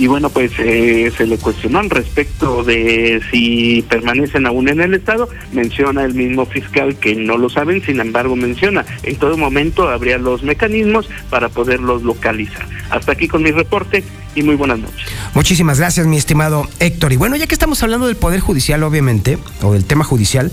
[0.00, 4.94] Y bueno, pues eh, se le cuestionó al respecto de si permanecen aún en el
[4.94, 5.28] Estado.
[5.52, 10.16] Menciona el mismo fiscal que no lo saben, sin embargo menciona, en todo momento habría
[10.16, 12.66] los mecanismos para poderlos localizar.
[12.88, 14.02] Hasta aquí con mi reporte
[14.34, 15.06] y muy buenas noches.
[15.34, 17.12] Muchísimas gracias, mi estimado Héctor.
[17.12, 20.50] Y bueno, ya que estamos hablando del Poder Judicial, obviamente, o del tema judicial,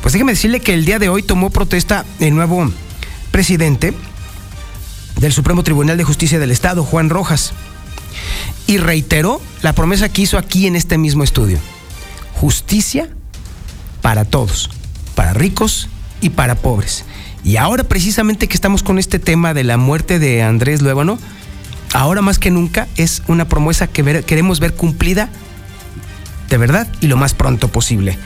[0.00, 2.72] pues déjeme decirle que el día de hoy tomó protesta el nuevo
[3.30, 3.92] presidente
[5.20, 7.52] del Supremo Tribunal de Justicia del Estado, Juan Rojas,
[8.66, 11.58] y reiteró la promesa que hizo aquí en este mismo estudio.
[12.34, 13.08] Justicia
[14.02, 14.70] para todos,
[15.14, 15.88] para ricos
[16.20, 17.04] y para pobres.
[17.44, 21.18] Y ahora precisamente que estamos con este tema de la muerte de Andrés Luébano,
[21.92, 25.30] ahora más que nunca es una promesa que queremos ver cumplida
[26.48, 28.18] de verdad y lo más pronto posible.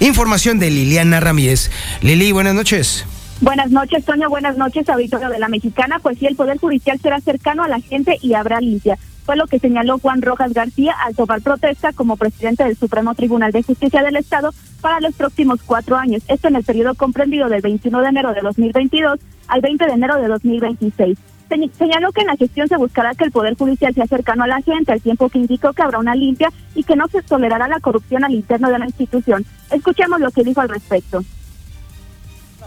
[0.00, 1.70] Información de Liliana Ramírez.
[2.00, 3.04] Lili, buenas noches.
[3.40, 4.28] Buenas noches, Toño.
[4.28, 5.98] Buenas noches, auditorio de la Mexicana.
[6.00, 8.98] Pues sí, el Poder Judicial será cercano a la gente y habrá limpia.
[9.24, 13.52] Fue lo que señaló Juan Rojas García al tomar protesta como presidente del Supremo Tribunal
[13.52, 14.50] de Justicia del Estado
[14.80, 16.22] para los próximos cuatro años.
[16.28, 20.16] Esto en el periodo comprendido del 21 de enero de 2022 al 20 de enero
[20.20, 21.18] de 2026.
[21.48, 24.46] Señ- Señaló que en la gestión se buscará que el Poder Judicial sea cercano a
[24.48, 27.68] la gente, al tiempo que indicó que habrá una limpia y que no se tolerará
[27.68, 29.44] la corrupción al interno de la institución.
[29.70, 31.22] Escuchemos lo que dijo al respecto.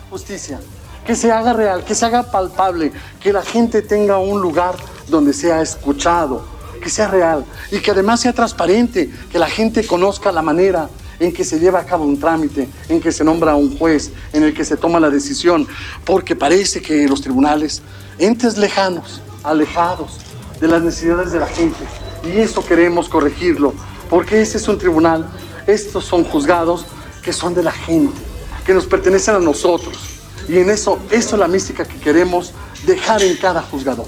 [0.09, 0.59] justicia,
[1.05, 4.75] que se haga real, que se haga palpable, que la gente tenga un lugar
[5.07, 6.43] donde sea escuchado,
[6.81, 10.89] que sea real y que además sea transparente, que la gente conozca la manera
[11.19, 14.11] en que se lleva a cabo un trámite, en que se nombra a un juez,
[14.33, 15.67] en el que se toma la decisión,
[16.03, 17.81] porque parece que los tribunales,
[18.17, 20.19] entes lejanos, alejados
[20.59, 21.85] de las necesidades de la gente,
[22.23, 23.73] y eso queremos corregirlo,
[24.09, 25.25] porque ese es un tribunal,
[25.67, 26.85] estos son juzgados
[27.21, 28.19] que son de la gente,
[28.65, 30.14] que nos pertenecen a nosotros,
[30.47, 32.53] y en eso, eso es la mística que queremos
[32.85, 34.07] dejar en cada juzgador.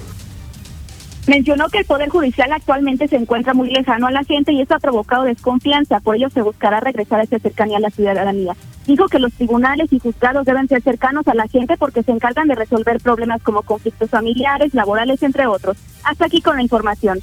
[1.28, 4.76] Mencionó que el Poder Judicial actualmente se encuentra muy lejano a la gente y eso
[4.76, 8.56] ha provocado desconfianza, por ello se buscará regresar a esa cercanía a la ciudadanía.
[8.86, 12.48] Dijo que los tribunales y juzgados deben ser cercanos a la gente porque se encargan
[12.48, 15.76] de resolver problemas como conflictos familiares, laborales, entre otros.
[16.06, 17.20] Hasta aquí con la información.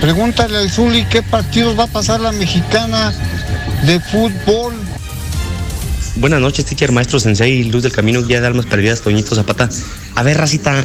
[0.00, 3.12] pregúntale al Zuli qué partidos va a pasar la mexicana
[3.84, 4.74] de fútbol.
[6.16, 9.68] Buenas noches, teacher, maestro sensei, luz del camino, guía de almas perdidas, Toñito Zapata.
[10.16, 10.84] A ver, racita,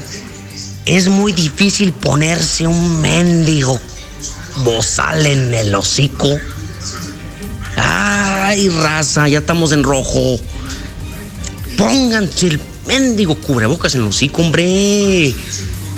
[0.85, 3.79] es muy difícil ponerse un mendigo
[4.57, 6.29] bozal en el hocico.
[7.75, 10.39] Ay, raza, ya estamos en rojo.
[11.77, 15.33] Pónganse el mendigo cubrebocas en el hocico, hombre.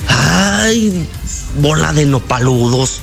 [0.07, 1.07] Ay,
[1.59, 3.01] bola de nopaludos.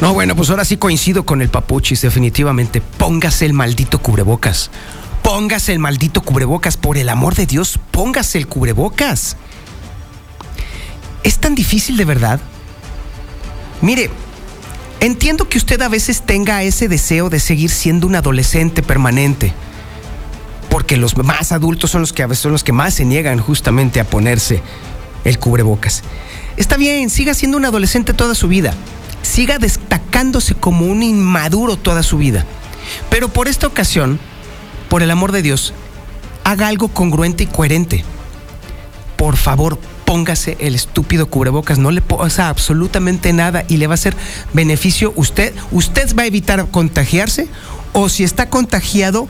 [0.00, 2.80] No, bueno, pues ahora sí coincido con el papuchis, definitivamente.
[2.80, 4.70] Póngase el maldito cubrebocas.
[5.22, 9.36] Póngase el maldito cubrebocas, por el amor de Dios, póngase el cubrebocas.
[11.24, 12.40] ¿Es tan difícil de verdad?
[13.82, 14.10] Mire,
[15.00, 19.52] entiendo que usted a veces tenga ese deseo de seguir siendo un adolescente permanente.
[20.70, 23.38] Porque los más adultos son los que a veces son los que más se niegan
[23.40, 24.62] justamente a ponerse
[25.24, 26.02] el cubrebocas.
[26.56, 28.74] Está bien, siga siendo un adolescente toda su vida.
[29.22, 32.44] Siga destacándose como un inmaduro toda su vida.
[33.10, 34.18] Pero por esta ocasión,
[34.88, 35.72] por el amor de Dios,
[36.44, 38.04] haga algo congruente y coherente.
[39.16, 39.78] Por favor,
[40.08, 44.16] póngase el estúpido cubrebocas, no le pasa absolutamente nada y le va a hacer
[44.54, 45.52] beneficio usted.
[45.70, 47.46] Usted va a evitar contagiarse
[47.92, 49.28] o si está contagiado,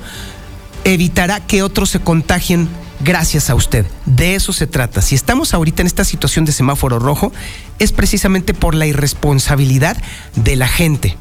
[0.84, 2.68] evitará que otros se contagien
[3.00, 3.86] gracias a usted.
[4.06, 5.02] De eso se trata.
[5.02, 7.32] Si estamos ahorita en esta situación de semáforo rojo,
[7.80, 9.96] es precisamente por la irresponsabilidad
[10.36, 11.16] de la gente.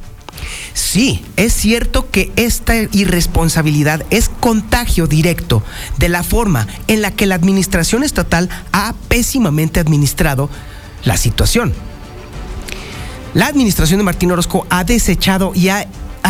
[0.74, 5.64] Sí, es cierto que esta irresponsabilidad es contagio directo
[5.98, 10.50] de la forma en la que la administración estatal ha pésimamente administrado
[11.04, 11.74] la situación.
[13.34, 15.88] La administración de Martín Orozco ha desechado y ha,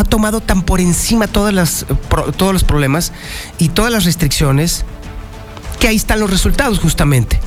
[0.09, 1.85] tomado tan por encima todas las,
[2.37, 3.13] todos los problemas
[3.57, 4.85] y todas las restricciones
[5.79, 7.39] que ahí están los resultados justamente.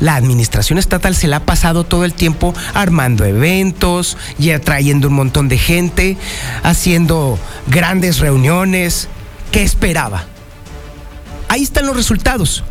[0.00, 5.14] La administración estatal se la ha pasado todo el tiempo armando eventos y atrayendo un
[5.14, 6.16] montón de gente,
[6.62, 9.08] haciendo grandes reuniones.
[9.52, 10.24] ¿Qué esperaba?
[11.48, 12.64] Ahí están los resultados.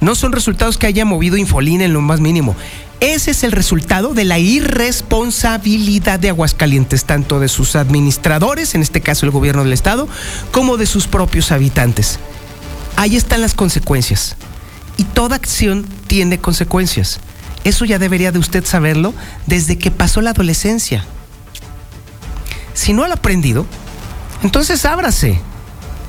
[0.00, 2.54] No son resultados que haya movido Infolín en lo más mínimo.
[3.00, 9.00] Ese es el resultado de la irresponsabilidad de Aguascalientes, tanto de sus administradores, en este
[9.00, 10.08] caso el gobierno del estado,
[10.50, 12.18] como de sus propios habitantes.
[12.96, 14.36] Ahí están las consecuencias.
[14.96, 17.20] Y toda acción tiene consecuencias.
[17.64, 19.12] Eso ya debería de usted saberlo
[19.46, 21.04] desde que pasó la adolescencia.
[22.74, 23.66] Si no lo ha aprendido,
[24.42, 25.40] entonces ábrase.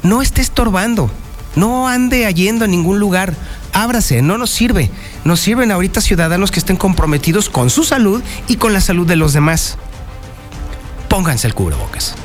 [0.04, 1.10] No esté estorbando.
[1.56, 3.34] No ande yendo a ningún lugar.
[3.74, 4.92] Ábrase, no nos sirve.
[5.24, 9.16] Nos sirven ahorita ciudadanos que estén comprometidos con su salud y con la salud de
[9.16, 9.78] los demás.
[11.10, 12.16] Pónganse el cubrebocas.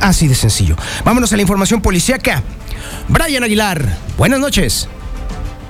[0.00, 0.76] Así de sencillo.
[1.04, 2.42] Vámonos a la información policíaca.
[3.08, 4.88] Brian Aguilar, buenas noches.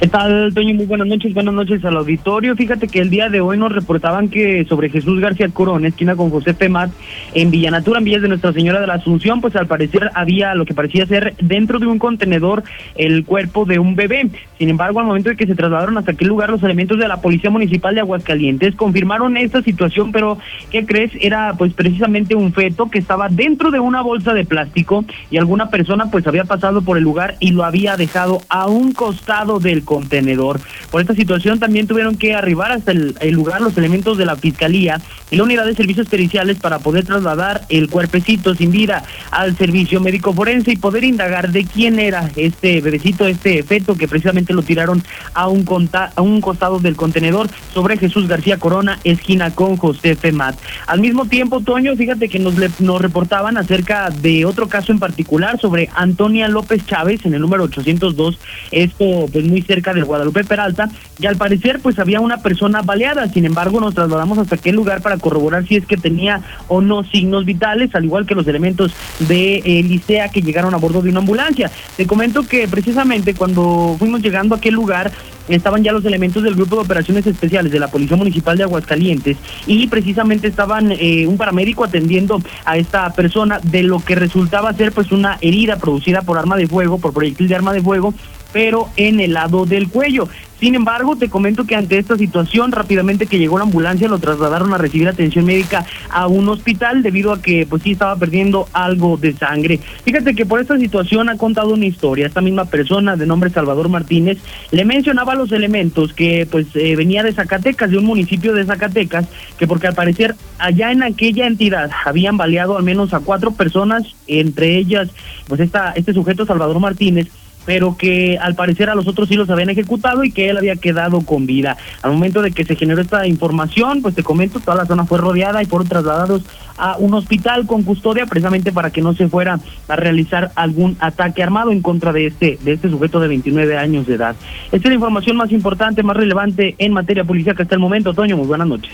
[0.00, 0.74] ¿Qué tal, Toño?
[0.74, 2.56] Muy buenas noches, buenas noches al auditorio.
[2.56, 6.30] Fíjate que el día de hoy nos reportaban que sobre Jesús García Corón, esquina con
[6.30, 6.90] José Pemat,
[7.32, 10.64] en Villanatura, en Villas de Nuestra Señora de la Asunción, pues al parecer había lo
[10.66, 12.64] que parecía ser dentro de un contenedor
[12.96, 14.30] el cuerpo de un bebé.
[14.58, 17.20] Sin embargo, al momento de que se trasladaron hasta aquel lugar, los elementos de la
[17.20, 20.38] Policía Municipal de Aguascalientes confirmaron esta situación, pero
[20.72, 21.12] ¿qué crees?
[21.20, 25.70] Era pues precisamente un feto que estaba dentro de una bolsa de plástico y alguna
[25.70, 29.83] persona pues había pasado por el lugar y lo había dejado a un costado del
[29.84, 30.60] contenedor.
[30.90, 35.00] Por esta situación también tuvieron que arribar hasta el, lugar los elementos de la Fiscalía
[35.30, 40.00] y la Unidad de Servicios Periciales para poder trasladar el cuerpecito sin vida al servicio
[40.00, 44.62] médico forense y poder indagar de quién era este bebecito, este feto que precisamente lo
[44.62, 45.02] tiraron
[45.34, 50.16] a un, conta- a un costado del contenedor sobre Jesús García Corona, esquina con José
[50.16, 50.56] Femat.
[50.86, 54.98] Al mismo tiempo, Toño, fíjate que nos, le- nos reportaban acerca de otro caso en
[54.98, 58.38] particular sobre Antonia López Chávez en el número 802,
[58.70, 63.28] esto pues muy cerca de Guadalupe Peralta, y al parecer pues había una persona baleada,
[63.28, 67.04] sin embargo nos trasladamos hasta aquel lugar para corroborar si es que tenía o no
[67.04, 71.10] signos vitales, al igual que los elementos de eh, Licea que llegaron a bordo de
[71.10, 71.70] una ambulancia.
[71.96, 75.12] Te comento que precisamente cuando fuimos llegando a aquel lugar
[75.48, 79.36] estaban ya los elementos del Grupo de Operaciones Especiales de la Policía Municipal de Aguascalientes
[79.66, 84.92] y precisamente estaban eh, un paramédico atendiendo a esta persona de lo que resultaba ser
[84.92, 88.14] pues una herida producida por arma de fuego, por proyectil de arma de fuego,
[88.54, 90.28] pero en el lado del cuello.
[90.60, 94.72] Sin embargo, te comento que ante esta situación, rápidamente que llegó la ambulancia, lo trasladaron
[94.72, 99.16] a recibir atención médica a un hospital debido a que pues sí estaba perdiendo algo
[99.16, 99.80] de sangre.
[100.04, 102.26] Fíjate que por esta situación ha contado una historia.
[102.26, 104.38] Esta misma persona de nombre Salvador Martínez
[104.70, 109.26] le mencionaba los elementos que pues eh, venía de Zacatecas, de un municipio de Zacatecas,
[109.58, 114.04] que porque al parecer allá en aquella entidad habían baleado al menos a cuatro personas,
[114.28, 115.10] entre ellas
[115.48, 117.28] pues esta, este sujeto Salvador Martínez,
[117.64, 120.76] pero que al parecer a los otros sí los habían ejecutado y que él había
[120.76, 121.76] quedado con vida.
[122.02, 125.18] Al momento de que se generó esta información, pues te comento, toda la zona fue
[125.18, 126.42] rodeada y fueron trasladados
[126.76, 131.42] a un hospital con custodia precisamente para que no se fuera a realizar algún ataque
[131.42, 134.36] armado en contra de este de este sujeto de 29 años de edad.
[134.66, 138.12] Esta es la información más importante, más relevante en materia policial que hasta el momento.
[138.14, 138.92] Toño, muy buenas noches.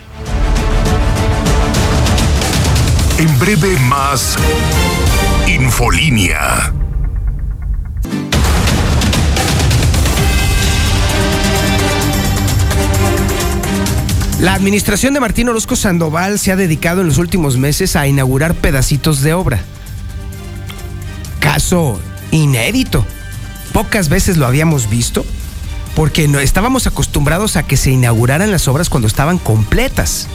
[3.19, 4.39] En breve más
[5.47, 6.90] Infolínea.
[14.41, 18.55] La administración de Martín Orozco Sandoval se ha dedicado en los últimos meses a inaugurar
[18.55, 19.61] pedacitos de obra.
[21.41, 23.05] Caso inédito.
[23.75, 25.27] Pocas veces lo habíamos visto
[25.95, 30.27] porque no estábamos acostumbrados a que se inauguraran las obras cuando estaban completas.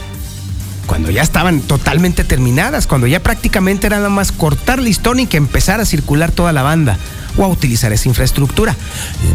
[0.86, 5.36] Cuando ya estaban totalmente terminadas, cuando ya prácticamente era nada más cortar listón y que
[5.36, 6.96] empezar a circular toda la banda
[7.36, 8.76] o a utilizar esa infraestructura.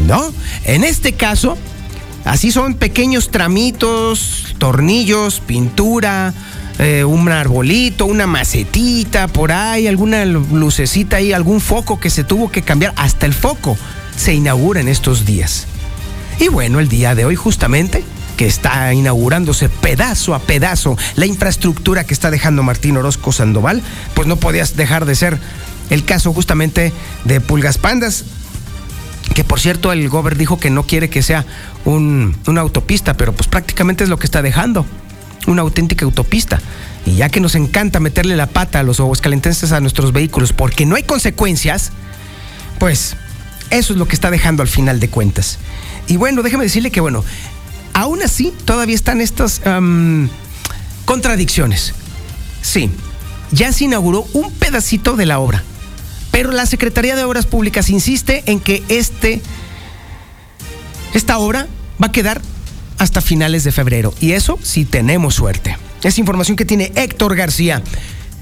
[0.08, 0.32] No,
[0.64, 1.58] en este caso,
[2.26, 6.34] Así son pequeños tramitos, tornillos, pintura,
[6.80, 12.52] eh, un arbolito, una macetita por ahí, alguna lucecita ahí, algún foco que se tuvo
[12.52, 12.94] que cambiar.
[12.96, 13.78] Hasta el foco
[14.16, 15.68] se inaugura en estos días.
[16.40, 18.04] Y bueno, el día de hoy justamente
[18.38, 23.84] que está inaugurándose pedazo a pedazo la infraestructura que está dejando Martín Orozco Sandoval,
[24.16, 25.38] pues no podías dejar de ser
[25.92, 26.94] el caso justamente
[27.26, 28.24] de Pulgas Pandas,
[29.34, 31.46] que por cierto el gober dijo que no quiere que sea
[31.86, 34.86] un, una autopista, pero pues prácticamente es lo que está dejando.
[35.48, 36.60] una auténtica autopista.
[37.06, 40.86] Y ya que nos encanta meterle la pata a los aguascalentenses a nuestros vehículos porque
[40.86, 41.92] no hay consecuencias,
[42.78, 43.16] pues
[43.72, 45.58] eso es lo que está dejando al final de cuentas.
[46.08, 47.24] Y bueno, déjeme decirle que bueno,
[47.94, 49.62] aún así todavía están estas
[51.06, 51.94] contradicciones.
[52.62, 52.92] Sí,
[53.52, 55.64] ya se inauguró un pedacito de la obra,
[56.32, 59.42] pero la Secretaría de Obras Públicas insiste en que este,
[61.14, 61.68] esta obra
[62.02, 62.42] va a quedar
[62.98, 64.14] hasta finales de febrero.
[64.20, 65.78] Y eso si tenemos suerte.
[66.04, 67.82] Es información que tiene Héctor García.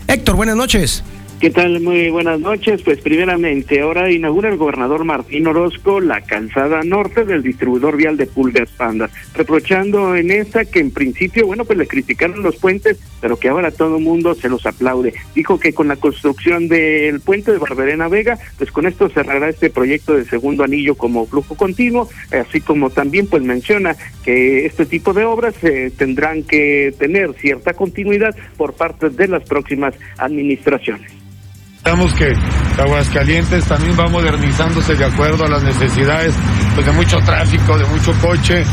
[0.07, 1.03] Héctor, buenas noches.
[1.39, 1.79] ¿Qué tal?
[1.79, 2.81] Muy buenas noches.
[2.81, 8.25] Pues primeramente, ahora inaugura el gobernador Martín Orozco la calzada norte del distribuidor vial de
[8.25, 13.37] Pulgas Panda, reprochando en esta que en principio, bueno, pues le criticaron los puentes, pero
[13.39, 15.13] que ahora todo el mundo se los aplaude.
[15.33, 19.69] Dijo que con la construcción del puente de Barberena Vega, pues con esto cerrará este
[19.69, 25.13] proyecto de segundo anillo como flujo continuo, así como también pues menciona que este tipo
[25.13, 31.19] de obras eh, tendrán que tener cierta continuidad por parte de las próximas administraciones.
[31.79, 32.35] Esperamos que
[32.77, 36.33] Aguascalientes también va modernizándose de acuerdo a las necesidades
[36.75, 38.63] pues, de mucho tráfico, de mucho coche,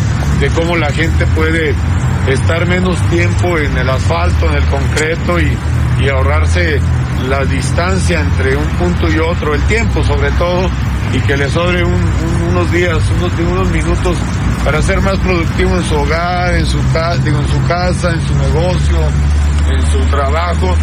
[0.40, 1.72] de cómo la gente puede
[2.28, 5.57] estar menos tiempo en el asfalto, en el concreto y,
[6.09, 6.78] ahorrarse
[7.28, 10.68] la distancia entre un punto y otro, el tiempo sobre todo,
[11.14, 14.18] y que le sobre un- un- unos días, unos, minutos
[14.64, 18.98] para ser más productivo en su hogar, en su casa, en su negocio,
[19.70, 20.76] en su trabajo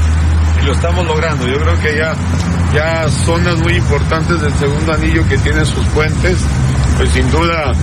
[0.64, 1.48] lo estamos logrando.
[1.48, 2.14] Yo creo que ya,
[2.74, 6.38] ya zonas muy importantes del segundo anillo que tienen sus puentes,
[6.98, 7.74] pues sin duda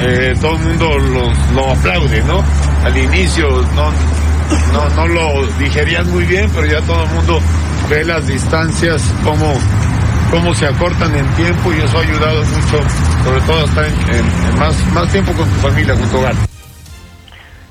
[0.00, 2.42] eh, todo el mundo los- lo aplaude, ¿no?
[2.84, 3.90] Al inicio no,
[4.72, 7.40] no, no lo digerían muy bien, pero ya todo el mundo
[7.88, 9.54] ve las distancias, cómo,
[10.30, 12.78] cómo se acortan en tiempo y eso ha ayudado mucho,
[13.24, 16.34] sobre todo a estar en más, más tiempo con tu familia, con tu hogar.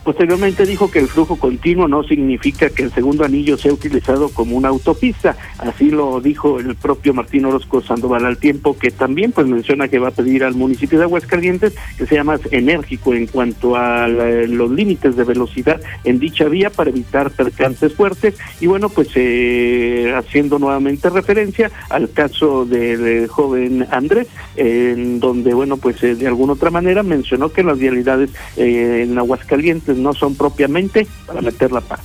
[0.04, 4.58] Posteriormente dijo que el flujo continuo no significa que el segundo anillo sea utilizado como
[4.58, 5.38] una autopista.
[5.58, 10.00] Así lo dijo el propio Martín Orozco Sandoval al tiempo, que también pues menciona que
[10.00, 14.72] va a pedir al municipio de Aguascalientes que sea más enérgico en cuanto a los
[14.72, 18.36] límites de velocidad en dicha vía para evitar percances fuertes.
[18.60, 25.54] Y bueno, pues eh, haciendo nuevamente referencia al caso del eh, joven Andrés, en donde,
[25.54, 30.14] bueno, pues eh, de alguna otra manera mencionó que las vialidades eh, en Aguascalientes no
[30.14, 32.00] son propiamente para meter la paz.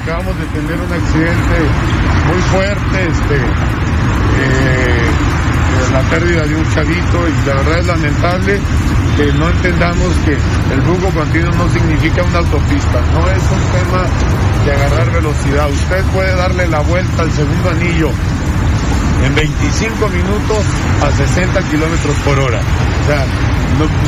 [0.00, 1.56] Acabamos de tener un accidente
[2.26, 5.04] muy fuerte, este, eh,
[5.92, 8.60] la pérdida de un chavito y la verdad es lamentable
[9.16, 14.02] que no entendamos que el flujo continuo no significa una autopista, no es un tema
[14.64, 15.70] de agarrar velocidad.
[15.70, 18.10] Usted puede darle la vuelta al segundo anillo
[19.24, 20.64] en 25 minutos
[21.02, 22.60] a 60 kilómetros por hora.
[22.60, 23.24] O sea,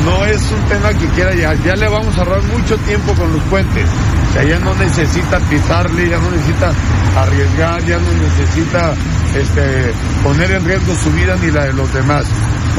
[0.05, 3.31] no, es un tema que quiera ya, ya le vamos a ahorrar mucho tiempo con
[3.33, 3.87] los puentes.
[4.35, 6.71] Ya no necesita pisarle, ya no necesita
[7.17, 8.93] arriesgar, ya no necesita
[9.35, 9.91] este,
[10.23, 12.25] poner en riesgo su vida ni la de los demás.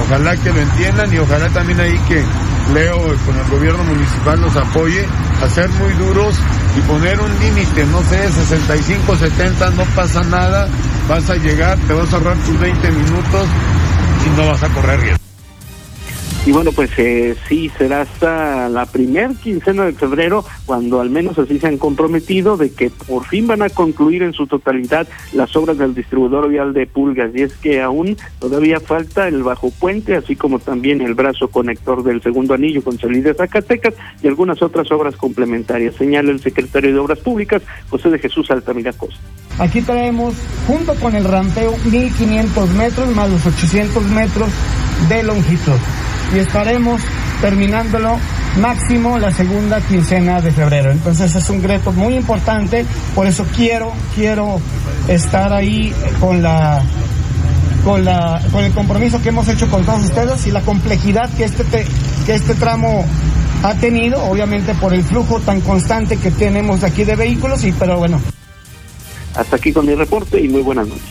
[0.07, 2.23] Ojalá que lo entiendan y ojalá también ahí que
[2.73, 5.05] Leo con el gobierno municipal nos apoye
[5.43, 6.37] a ser muy duros
[6.77, 10.69] y poner un límite, no sé, 65, 70, no pasa nada,
[11.09, 13.47] vas a llegar, te vas a ahorrar tus 20 minutos
[14.27, 15.28] y no vas a correr riesgo.
[16.49, 21.39] Y bueno, pues eh, sí, será hasta la primer quincena de febrero cuando al menos
[21.39, 25.55] así se han comprometido de que por fin van a concluir en su totalidad las
[25.57, 27.33] obras del distribuidor vial de Pulgas.
[27.35, 32.03] Y es que aún todavía falta el bajo puente, así como también el brazo conector
[32.03, 33.93] del segundo anillo con salida Zacatecas
[34.23, 38.95] y algunas otras obras complementarias, señala el secretario de Obras Públicas, José de Jesús Altamira
[38.95, 39.21] Costa.
[39.59, 40.35] Aquí traemos,
[40.67, 44.49] junto con el rampeo, 1500 metros más los 800 metros
[45.11, 45.79] de longitud.
[46.35, 47.01] Y estaremos
[47.41, 48.19] terminándolo
[48.61, 50.91] máximo la segunda quincena de febrero.
[50.91, 54.61] Entonces es un reto muy importante, por eso quiero, quiero
[55.09, 56.83] estar ahí con la
[57.85, 61.45] con la con el compromiso que hemos hecho con todos ustedes y la complejidad que
[61.45, 61.87] este te-
[62.27, 63.07] que este tramo
[63.63, 67.97] ha tenido, obviamente por el flujo tan constante que tenemos aquí de vehículos y pero
[67.99, 68.21] bueno,
[69.35, 71.05] Hasta aquí con mi reporte y muy buenas noches.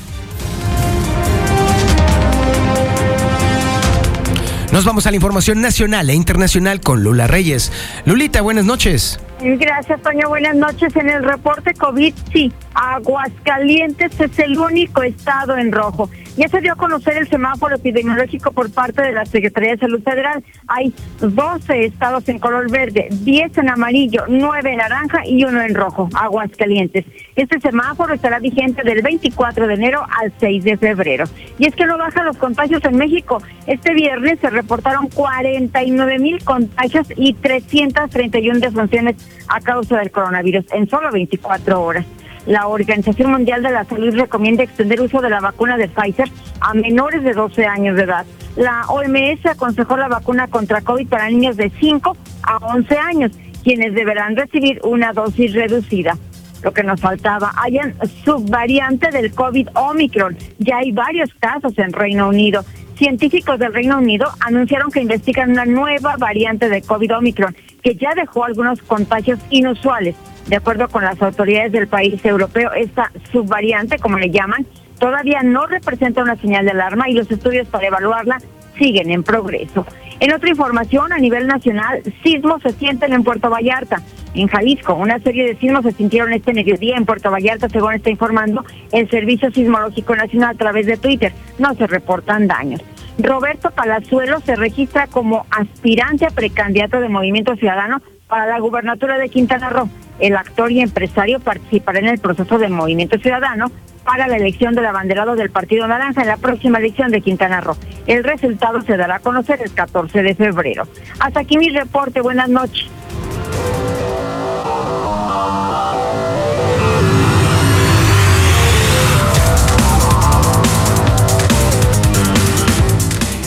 [4.78, 7.72] Nos vamos a la información nacional e internacional con Lula Reyes.
[8.06, 9.20] Lulita, buenas noches.
[9.42, 10.30] Gracias, Toño.
[10.30, 10.96] Buenas noches.
[10.96, 16.12] En el reporte COVID, sí, Aguascalientes es el único estado en rojo.
[16.38, 20.04] Ya se dio a conocer el semáforo epidemiológico por parte de la Secretaría de Salud
[20.04, 20.44] Federal.
[20.68, 25.74] Hay 12 estados en color verde, 10 en amarillo, 9 en naranja y uno en
[25.74, 27.06] rojo, aguas calientes.
[27.36, 31.26] Este semáforo estará vigente del 24 de enero al 6 de febrero.
[31.58, 33.42] Y es que no bajan los contagios en México.
[33.66, 39.16] Este viernes se reportaron 49 mil contagios y 331 defunciones
[39.48, 42.06] a causa del coronavirus en solo 24 horas.
[42.48, 46.30] La Organización Mundial de la Salud recomienda extender uso de la vacuna de Pfizer
[46.62, 48.26] a menores de 12 años de edad.
[48.56, 53.32] La OMS aconsejó la vacuna contra COVID para niños de 5 a 11 años,
[53.66, 56.18] quienes deberán recibir una dosis reducida.
[56.64, 57.93] Lo que nos faltaba, hayan
[58.24, 60.38] subvariante del COVID Omicron.
[60.58, 62.64] Ya hay varios casos en Reino Unido.
[62.95, 68.16] Científicos del Reino Unido anunciaron que investigan una nueva variante de COVID Omicron que ya
[68.16, 70.16] dejó algunos contagios inusuales.
[70.48, 74.66] De acuerdo con las autoridades del país europeo, esta subvariante, como le llaman,
[74.98, 78.38] todavía no representa una señal de alarma y los estudios para evaluarla
[78.78, 79.86] siguen en progreso.
[80.20, 84.02] En otra información, a nivel nacional, sismos se sienten en Puerto Vallarta,
[84.34, 84.95] en Jalisco.
[84.95, 89.10] Una serie de sismos se sintieron este mediodía en Puerto Vallarta, según está informando el
[89.10, 91.34] Servicio Sismológico Nacional a través de Twitter.
[91.60, 92.82] No se reportan daños.
[93.20, 99.30] Roberto Palazuelo se registra como aspirante a precandidato de Movimiento Ciudadano para la gubernatura de
[99.30, 99.90] Quintana Roo.
[100.20, 103.72] El actor y empresario participará en el proceso de Movimiento Ciudadano
[104.04, 107.78] para la elección del abanderado del Partido Naranja en la próxima elección de Quintana Roo.
[108.06, 110.88] El resultado se dará a conocer el 14 de febrero.
[111.20, 112.22] Hasta aquí mi reporte.
[112.22, 112.88] Buenas noches.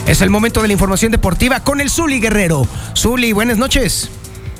[0.06, 2.66] Es el momento de la información deportiva con el Zuli Guerrero.
[2.96, 4.10] Zuli, buenas noches.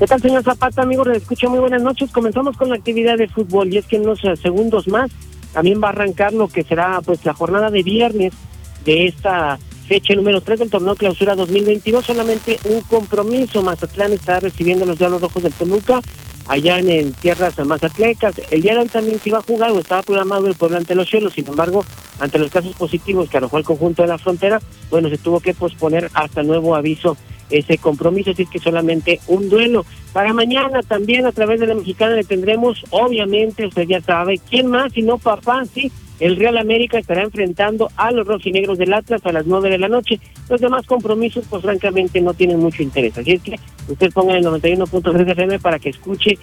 [0.01, 0.81] ¿Qué tal, señor Zapata?
[0.81, 2.11] Amigos, les escucho muy buenas noches.
[2.11, 5.11] Comenzamos con la actividad de fútbol y es que en unos eh, segundos más
[5.53, 8.33] también va a arrancar lo que será pues la jornada de viernes
[8.87, 12.03] de esta fecha número 3 del torneo clausura 2022.
[12.03, 13.61] Solamente un compromiso.
[13.61, 16.01] Mazatlán está recibiendo los Llanos Rojos del Toluca
[16.49, 18.41] allá en, tierras mazatlecas.
[18.51, 20.95] El día de hoy también se iba a jugar o estaba programado el pueblo ante
[20.95, 21.85] los cielos, sin embargo,
[22.19, 25.53] ante los casos positivos que arrojó el conjunto de la frontera, bueno, se tuvo que
[25.53, 27.19] posponer hasta nuevo aviso
[27.51, 29.85] ese compromiso, así es que solamente un duelo.
[30.13, 34.67] Para mañana también a través de la mexicana le tendremos, obviamente, usted ya sabe, ¿quién
[34.67, 35.65] más si no papá?
[35.67, 35.91] Sí,
[36.21, 39.89] el Real América estará enfrentando a los rojinegros del Atlas a las nueve de la
[39.89, 40.21] noche.
[40.49, 43.17] Los demás compromisos, pues francamente, no tienen mucho interés.
[43.17, 43.57] Así es que
[43.89, 46.39] usted ponga el 91.3 FM para que escuche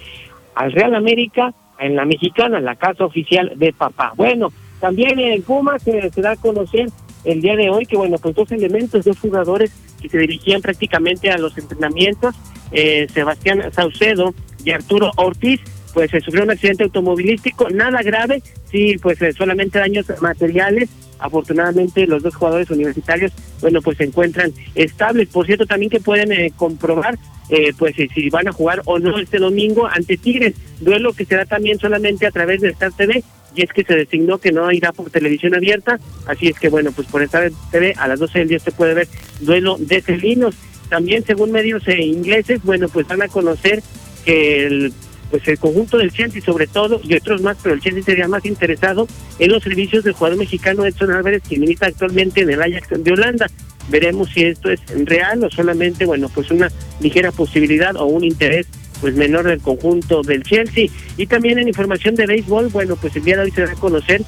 [0.56, 4.12] al Real América en la mexicana, la casa oficial de papá.
[4.16, 6.88] Bueno, también en Puma se, se da a conocer
[7.24, 11.30] el día de hoy que, bueno, pues dos elementos, dos jugadores que se dirigían prácticamente
[11.30, 12.34] a los entrenamientos,
[12.72, 14.34] eh, Sebastián Saucedo
[14.64, 15.60] y Arturo Ortiz,
[15.94, 20.88] pues se sufrió un accidente automovilístico, nada grave, sí, pues eh, solamente daños materiales.
[21.18, 25.28] Afortunadamente los dos jugadores universitarios, bueno, pues se encuentran estables.
[25.28, 27.18] Por cierto, también que pueden eh, comprobar,
[27.50, 31.44] eh, pues si van a jugar o no este domingo ante Tigres, duelo que será
[31.44, 33.24] también solamente a través de Star TV,
[33.54, 36.92] y es que se designó que no irá por televisión abierta, así es que bueno,
[36.92, 39.08] pues por Star TV a las 12 del día se puede ver
[39.40, 40.54] duelo de felinos.
[40.88, 43.82] También según medios ingleses, bueno, pues van a conocer
[44.24, 44.92] que el
[45.30, 48.44] pues el conjunto del Chelsea sobre todo y otros más, pero el Chelsea sería más
[48.44, 49.06] interesado
[49.38, 53.12] en los servicios del jugador mexicano Edson Álvarez que milita actualmente en el Ajax de
[53.12, 53.46] Holanda.
[53.90, 56.70] Veremos si esto es real o solamente, bueno, pues una
[57.00, 58.66] ligera posibilidad o un interés
[59.00, 60.88] pues menor del conjunto del Chelsea.
[61.16, 63.76] Y también en información de béisbol, bueno, pues el día de hoy se va a
[63.76, 64.22] conocer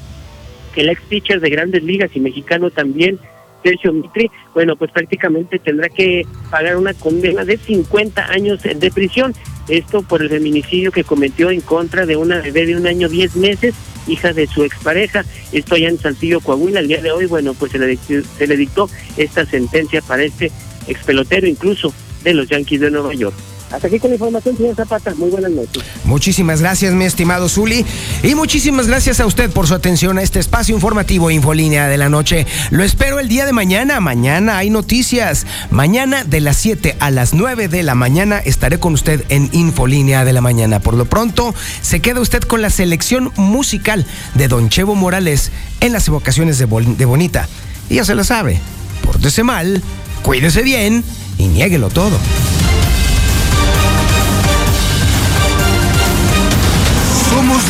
[0.74, 3.18] que el ex pitcher de grandes ligas y mexicano también
[3.62, 9.34] Sergio Mitri, bueno, pues prácticamente tendrá que pagar una condena de 50 años de prisión.
[9.68, 13.36] Esto por el feminicidio que cometió en contra de una bebé de un año 10
[13.36, 13.74] meses,
[14.08, 15.24] hija de su expareja.
[15.52, 16.80] Esto allá en Saltillo, Coahuila.
[16.80, 20.50] El día de hoy, bueno, pues se le, se le dictó esta sentencia para este
[20.88, 21.92] ex pelotero, incluso
[22.24, 23.36] de los Yankees de Nueva York.
[23.70, 25.14] Hasta aquí con la información, señor Zapata.
[25.14, 25.82] Muy buenas noches.
[26.04, 27.86] Muchísimas gracias, mi estimado Zuli.
[28.22, 32.08] Y muchísimas gracias a usted por su atención a este espacio informativo Infolínea de la
[32.08, 32.46] Noche.
[32.70, 34.00] Lo espero el día de mañana.
[34.00, 35.46] Mañana hay noticias.
[35.70, 40.24] Mañana de las 7 a las 9 de la mañana estaré con usted en Infolínea
[40.24, 40.80] de la Mañana.
[40.80, 44.04] Por lo pronto, se queda usted con la selección musical
[44.34, 47.48] de Don Chevo Morales en las evocaciones de, de Bonita.
[47.88, 48.60] Y ya se lo sabe.
[49.04, 49.82] Pórtese mal,
[50.22, 51.04] cuídese bien
[51.38, 52.18] y niéguelo todo.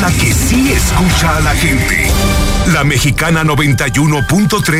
[0.00, 2.10] La que sí escucha a la gente.
[2.72, 4.62] La mexicana 91.3